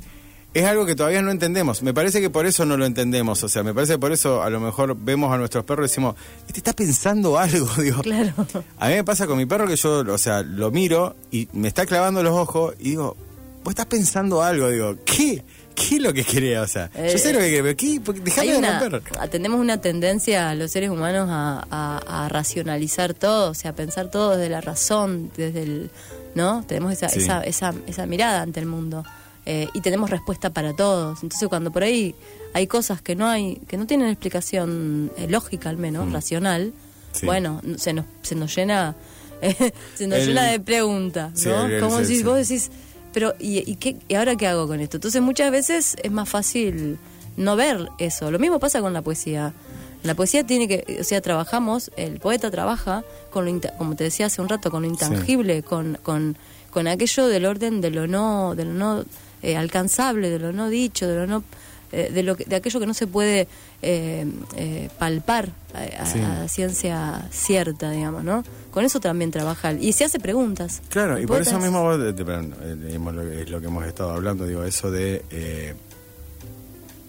[0.52, 1.82] es algo que todavía no entendemos.
[1.82, 4.40] Me parece que por eso no lo entendemos, o sea, me parece que por eso
[4.42, 6.14] a lo mejor vemos a nuestros perros y decimos,
[6.46, 8.02] este está pensando algo, digo.
[8.02, 8.32] Claro.
[8.78, 11.66] A mí me pasa con mi perro que yo, o sea, lo miro y me
[11.68, 13.16] está clavando los ojos y digo,
[13.64, 15.42] vos estás pensando algo, digo, ¿qué?
[15.74, 16.58] ¿Qué es lo que querés?
[16.58, 18.40] O sea, yo sé lo que querés, pero ¿qué?
[18.40, 19.02] Hay de romper.
[19.30, 24.10] tenemos una tendencia los seres humanos a, a- a racionalizar todo, o sea, a pensar
[24.10, 25.90] todo desde la razón, desde el,
[26.34, 26.64] ¿no?
[26.66, 27.20] Tenemos esa, Sí.
[27.20, 29.04] esa, esa, esa mirada ante el mundo
[29.46, 31.22] eh, y tenemos respuesta para todos.
[31.22, 32.14] Entonces, cuando por ahí
[32.54, 36.72] hay cosas que no hay, que no tienen explicación eh, lógica, al menos racional,
[37.14, 37.16] Mm.
[37.16, 37.26] Sí.
[37.26, 38.96] bueno, se nos, se nos llena,
[39.94, 41.68] se nos El- llena de preguntas, Sí, ¿no?
[41.80, 42.70] Como si vos decís,
[43.14, 44.98] pero ¿y, y, qué, ¿y ahora qué hago con esto?
[44.98, 46.98] Entonces muchas veces es más fácil
[47.36, 48.30] no ver eso.
[48.30, 49.54] Lo mismo pasa con la poesía.
[50.02, 54.26] La poesía tiene que, o sea, trabajamos, el poeta trabaja con lo, como te decía
[54.26, 56.36] hace un rato, con lo intangible, con, con,
[56.70, 59.04] con aquello del orden de lo no, de lo no
[59.42, 61.44] eh, alcanzable, de lo no dicho, de lo no,
[61.92, 63.46] eh, de lo que, de aquello que no se puede
[63.82, 64.26] eh,
[64.56, 66.18] eh, palpar a, a- Sí.
[66.20, 68.42] a ciencia cierta, digamos, ¿no?
[68.70, 70.82] Con eso también trabaja y se hace preguntas.
[70.88, 73.66] Claro, y por eso es- mismo vos, eh, perdón, eh, lo que- es lo que
[73.66, 75.74] hemos estado hablando, digo, eso de eh,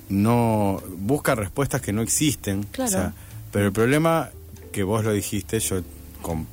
[0.10, 2.64] no busca respuestas que no existen.
[2.72, 2.90] Claro.
[2.90, 3.14] o sea,
[3.52, 4.30] pero el problema
[4.72, 5.82] que vos lo dijiste, yo
[6.22, 6.46] com-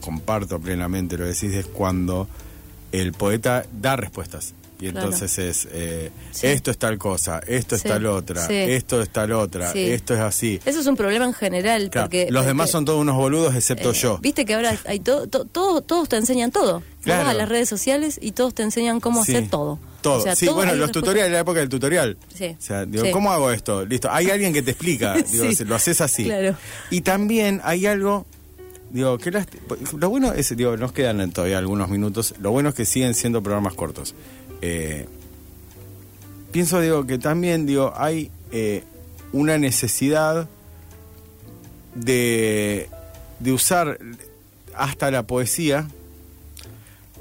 [0.00, 2.28] comparto plenamente lo que decís, es cuando
[2.90, 4.52] el poeta da respuestas.
[4.82, 5.06] Y Claro.
[5.06, 6.48] entonces es, eh, Sí.
[6.48, 8.54] esto es tal cosa, esto es Sí, tal otra, sí.
[8.54, 10.58] esto es tal otra, esto es así.
[10.64, 11.88] Eso es un problema en general.
[11.88, 14.18] Claro, porque, los demás son todos unos boludos excepto eh, yo.
[14.18, 16.82] Viste que ahora hay todo, to- todo- todos te enseñan todo.
[17.02, 17.24] Claro.
[17.24, 19.78] vas a las redes sociales y todos te enseñan cómo hacer todo.
[20.02, 20.18] Todo.
[20.18, 22.16] O sea, sí, bueno, los tutoriales, la época del tutorial.
[22.32, 22.56] Sí.
[22.58, 23.10] O sea, digo, Sí.
[23.12, 23.84] ¿cómo hago esto?
[23.84, 24.08] Listo.
[24.10, 25.14] Hay alguien que te explica.
[25.32, 25.64] Digo, Sí.
[25.64, 26.24] lo haces así.
[26.24, 26.56] Claro.
[26.90, 28.24] Y también hay algo.
[28.90, 29.46] Digo, que las-
[29.98, 32.34] lo bueno es, digo, nos quedan todavía algunos minutos.
[32.40, 34.14] Lo bueno es que siguen siendo programas cortos.
[34.62, 35.06] Eh,
[36.52, 38.84] pienso, digo, que también, digo, hay eh,
[39.32, 40.48] una necesidad
[41.94, 42.88] de,
[43.40, 43.98] de usar
[44.74, 45.86] hasta la poesía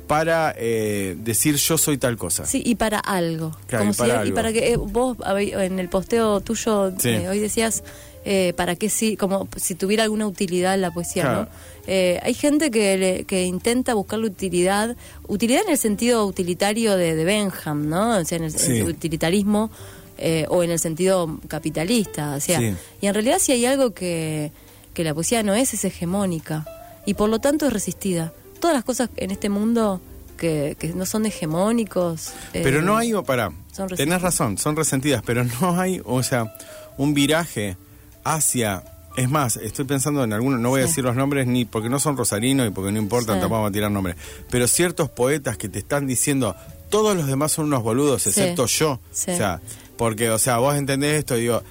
[0.07, 2.45] para eh, decir yo soy tal cosa.
[2.45, 3.51] Sí, y para algo.
[3.67, 4.35] Claro, Como y para si- y algo.
[4.35, 7.09] para que eh, vos en el posteo tuyo Sí.
[7.09, 7.83] hoy decías
[8.25, 11.41] eh, para qué sí, como si tuviera alguna utilidad la poesía, Claro.
[11.43, 11.47] ¿no?
[11.87, 14.95] Eh, hay gente que, le- que intenta buscarle utilidad,
[15.27, 18.17] utilidad en el sentido utilitario de, de Benham, ¿no?
[18.17, 18.71] O sea, en el, Sí.
[18.73, 19.71] en el utilitarismo
[20.19, 22.75] eh, o en el sentido capitalista, o sea, Sí.
[23.01, 24.51] y en realidad si hay algo que,
[24.93, 26.65] que la poesía no es, es hegemónica
[27.07, 28.31] y por lo tanto es resistida.
[28.59, 29.99] Todas las cosas en este mundo
[30.37, 32.33] que, que no son hegemónicos.
[32.53, 36.53] Pero eh, no hay, para, son tenés razón, son resentidas, pero no hay, o sea,
[36.97, 37.77] un viraje
[38.23, 38.83] hacia,
[39.17, 41.99] es más, estoy pensando en algunos, no voy a decir los nombres ni porque no
[41.99, 43.39] son rosarinos y porque no importan, Sí.
[43.41, 44.15] tampoco vamos a tirar nombres,
[44.49, 46.55] pero ciertos poetas que te están diciendo,
[46.89, 48.29] todos los demás son unos boludos, Sí.
[48.29, 48.91] excepto yo.
[48.93, 49.61] O sea,
[49.97, 51.61] porque, o sea, vos entendés esto y digo,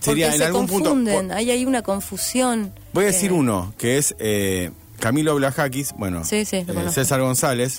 [0.00, 0.90] sería porque en se algún punto...
[0.90, 2.72] confunden, po- hay ahí una confusión.
[2.92, 4.70] Voy a eh, decir uno, que es eh,
[5.00, 6.90] Camilo Blajakis, bueno, eh.
[6.92, 7.78] César González.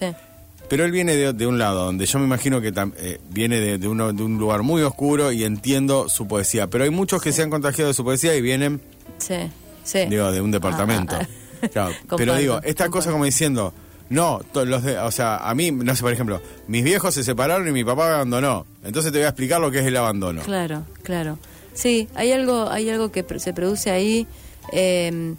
[0.69, 3.59] Pero él viene de, de un lado, donde yo me imagino que tam- eh, viene
[3.59, 6.67] de, de uno, de un lugar muy oscuro y entiendo su poesía.
[6.69, 8.81] Pero hay muchos que se han contagiado de su poesía y vienen,
[9.17, 9.35] Sí,
[9.83, 10.05] sí.
[10.09, 11.15] digo, de un departamento.
[11.15, 11.21] Ah,
[11.61, 11.67] ah.
[11.71, 13.73] Claro, pero digo, esta cosa como diciendo,
[14.09, 17.67] no, los de, o sea, a mí, no sé, por ejemplo, mis viejos se separaron
[17.67, 18.65] y mi papá me abandonó.
[18.83, 20.41] Entonces te voy a explicar lo que es el abandono.
[20.43, 21.39] Claro, claro.
[21.73, 24.27] Sí, hay algo, hay algo que pr- se produce ahí.
[24.71, 25.33] eh,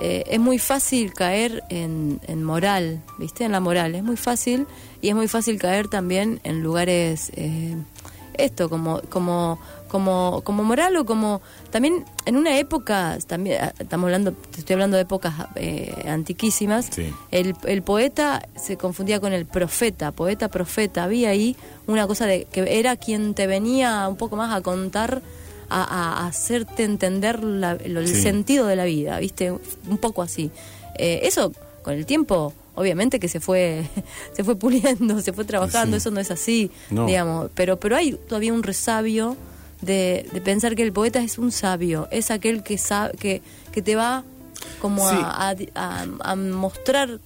[0.00, 3.44] eh, es muy fácil caer en, en moral, ¿viste?
[3.44, 3.94] En la moral.
[3.94, 4.66] Es muy fácil
[5.00, 7.76] y es muy fácil caer también en lugares, eh,
[8.34, 14.06] esto, como, como, como, como moral o como, también en una época, también ah, estamos
[14.06, 17.12] hablando, te estoy hablando de épocas eh, antiquísimas, Sí.
[17.30, 21.04] el, el poeta se confundía con el profeta, poeta, profeta.
[21.04, 25.20] Había ahí una cosa de que era quien te venía un poco más a contar,
[25.80, 28.22] a, hacerte entender la- lo- el Sí.
[28.22, 29.50] sentido de la vida, ¿viste?
[29.52, 30.50] Un poco así.
[30.98, 31.52] Eh, eso
[31.82, 33.84] con el tiempo, obviamente que se fue,
[34.36, 36.02] se fue puliendo, se fue trabajando, Sí.
[36.02, 37.06] eso no es así, No.
[37.06, 37.50] digamos.
[37.54, 39.36] Pero, pero hay todavía un resabio
[39.80, 43.42] de, de pensar que el poeta es un sabio, es aquel que, sabe, que,
[43.72, 44.22] que te va
[44.80, 45.16] como Sí.
[45.18, 47.18] a, a- a- a mostrar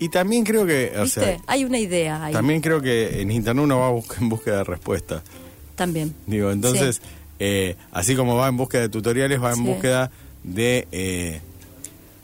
[0.00, 1.20] Y también creo que, o ¿Viste?
[1.20, 2.32] sea, Hay una idea ahí.
[2.32, 5.22] también creo que en internet uno va a buscar en búsqueda de respuesta.
[5.76, 6.14] También.
[6.26, 7.02] Digo, entonces, Sí.
[7.40, 9.62] Eh, así como va en búsqueda de tutoriales, va en Sí.
[9.62, 10.10] búsqueda
[10.44, 11.40] de, eh,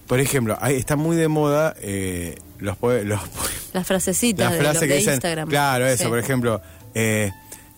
[0.07, 3.21] por ejemplo, ahí está muy de moda eh, los, los
[3.73, 5.49] Las frasecitas las de, frases lo- que de dicen, Instagram.
[5.49, 6.09] claro, eso, Sí.
[6.09, 6.61] por ejemplo,
[6.95, 7.33] eh,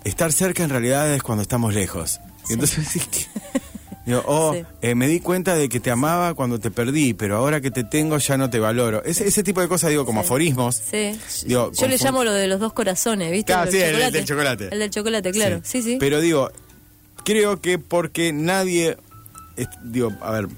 [0.04, 2.20] estar cerca en realidad es cuando estamos lejos.
[2.48, 3.26] Y entonces sí que-
[4.06, 4.64] digo, oh, Sí.
[4.82, 7.82] eh, me di cuenta de que te amaba cuando te perdí, pero ahora que te
[7.84, 9.02] tengo ya no te valoro.
[9.04, 10.26] Ese, ese tipo de cosas, digo, como Sí.
[10.26, 10.76] aforismos.
[10.90, 11.18] Sí.
[11.46, 13.52] Digo, Yo le llamo lo de los dos corazones, ¿viste?
[13.52, 14.68] Claro, Lo sí, el- el del chocolate.
[14.70, 15.60] El del chocolate, claro.
[15.64, 15.96] Sí, sí.
[16.00, 16.50] Pero digo,
[17.28, 18.96] creo que porque nadie,
[19.56, 20.48] es- digo, a ver,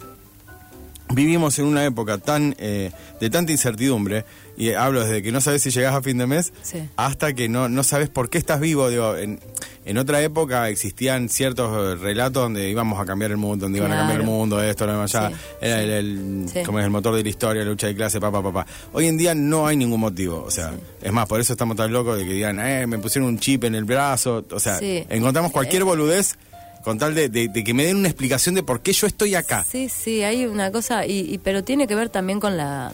[1.13, 4.25] vivimos en una época tan eh, de tanta incertidumbre
[4.57, 6.79] y hablo desde que no sabes si llegás a fin de mes Sí.
[6.97, 9.41] hasta que no no sabes por qué estás vivo digo en,
[9.87, 13.97] en otra época existían ciertos relatos donde íbamos a cambiar el mundo donde iban a
[13.97, 15.91] cambiar el mundo esto lo demás allá Sí, era sí.
[15.91, 19.09] el, como es el motor de la historia la lucha de clase papá papá hoy
[19.09, 22.19] en día no hay ningún motivo o sea es más por eso estamos tan locos
[22.19, 25.83] de que digan eh, me pusieron un chip en el brazo o sea encontramos cualquier
[25.83, 26.37] Eh, boludez
[26.85, 29.35] con tal de, de- de que me den una explicación de por qué yo estoy
[29.35, 32.93] acá Sí, sí, hay una cosa, y, y- pero tiene que ver también con la,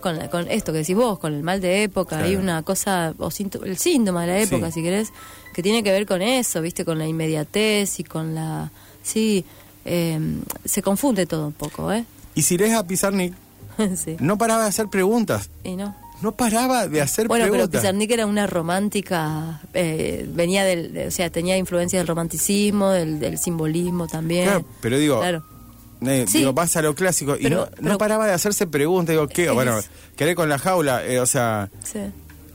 [0.00, 2.10] con la- con esto que decís vos, con el mal de época.
[2.16, 2.24] Claro.
[2.26, 3.28] Hay una cosa, o
[3.64, 4.72] el síntoma de la época, Sí.
[4.74, 5.08] si querés,
[5.54, 8.70] que tiene que ver con eso, viste, con la inmediatez y con la,
[9.02, 9.44] sí,
[9.84, 10.18] eh,
[10.64, 12.04] se confunde todo un poco, ¿eh?
[12.34, 13.32] y si lees a Pizarnik
[13.96, 14.16] sí.
[14.20, 15.94] no paraba de hacer preguntas Y no.
[16.22, 21.06] No paraba de hacer Bueno, pero preguntas Pizarnik era una romántica, eh, venía del, de-
[21.08, 24.44] o sea, tenía influencia del romanticismo, del, del simbolismo también.
[24.44, 25.42] Claro, pero digo, Claro.
[26.06, 26.38] Eh, Sí.
[26.38, 29.12] Digo, vas a lo clásico y Pero- no, no pero- paraba de hacerse preguntas.
[29.14, 29.46] Digo, ¿qué?
[29.46, 29.78] Es- Bueno,
[30.16, 31.98] querés con la jaula, Eh, o sea, Sí.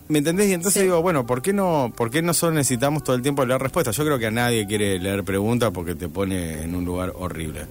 [0.07, 0.49] ¿me entendés?
[0.49, 0.85] Y entonces Sí.
[0.85, 3.95] digo, bueno, ¿por qué no por qué no solo necesitamos todo el tiempo leer respuestas?
[3.95, 7.61] Yo creo que a nadie quiere leer preguntas porque te pone en un lugar horrible.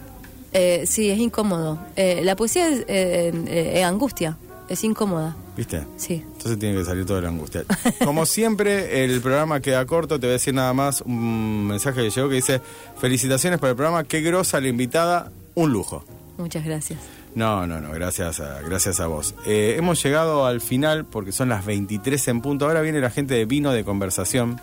[0.52, 1.78] Eh, sí, es incómodo.
[1.94, 4.36] Eh, la poesía es eh, eh, eh, angustia,
[4.68, 5.36] es incómoda.
[5.58, 5.84] ¿Viste?
[5.96, 6.22] Sí.
[6.24, 7.64] Entonces tiene que salir toda la angustia.
[8.04, 10.20] Como siempre, el programa queda corto.
[10.20, 12.60] Te voy a decir nada más un mensaje que llegó que dice:
[12.96, 14.04] Felicitaciones por el programa.
[14.04, 15.32] Qué grosa la invitada.
[15.56, 16.04] Un lujo.
[16.36, 17.00] Muchas gracias.
[17.34, 19.34] No, no, no, gracias a, gracias a vos.
[19.46, 22.66] Eh, hemos llegado al final porque son las 23 en punto.
[22.66, 24.60] Ahora viene la gente de vino de conversación,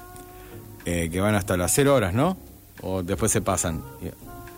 [0.86, 2.38] eh, que van hasta las 0 horas, ¿no?
[2.82, 3.84] O después se pasan.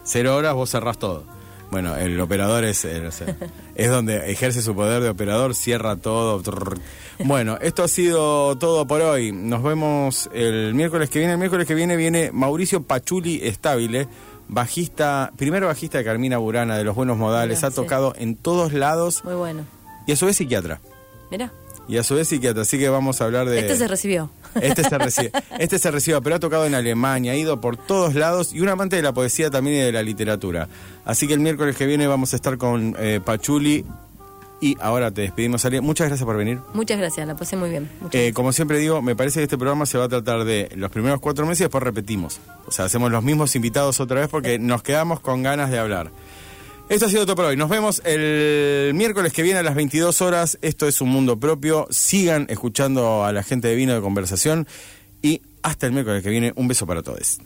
[0.03, 1.23] Cero horas vos cerrás todo.
[1.69, 3.35] Bueno, el operador es, eh, no sé,
[3.75, 6.41] es donde ejerce su poder de operador, cierra todo.
[6.41, 6.79] trrr.
[7.25, 9.31] Bueno, esto ha sido todo por hoy.
[9.33, 11.33] Nos vemos el miércoles que viene.
[11.33, 14.07] El miércoles que viene viene Mauricio Pachuli Estabile,
[14.47, 17.63] bajista, primer bajista de Carmina Burana, de los buenos modales.
[17.63, 17.75] Ha sí.
[17.75, 19.65] tocado en todos lados Muy bueno.
[20.05, 20.79] y a su vez psiquiatra.
[21.29, 21.51] Mira,
[21.89, 22.61] Y a su vez psiquiatra.
[22.61, 23.59] Así que vamos a hablar de.
[23.59, 24.29] este se recibió.
[24.61, 28.15] Este se recibe, este se recibe, pero ha tocado en Alemania, ha ido por todos
[28.15, 30.67] lados y un amante de la poesía también y de la literatura.
[31.05, 33.85] Así que el miércoles que viene vamos a estar con eh, Pachuli
[34.59, 35.81] y ahora te despedimos, Ali.
[35.81, 36.59] Muchas gracias por venir.
[36.73, 37.89] Muchas gracias, la pasé muy bien.
[38.11, 40.89] Eh, como siempre digo, me parece que este programa se va a tratar de los
[40.89, 42.39] primeros cuatro meses y después repetimos.
[42.65, 46.11] O sea, hacemos los mismos invitados otra vez porque nos quedamos con ganas de hablar.
[46.89, 47.57] Esto ha sido todo por hoy.
[47.57, 50.57] Nos vemos el miércoles que viene a las 22 horas.
[50.61, 51.85] Esto es un mundo propio.
[51.89, 54.67] Sigan escuchando a la gente de Vino de Conversación.
[55.21, 57.39] Y hasta el miércoles que viene, un beso para todos.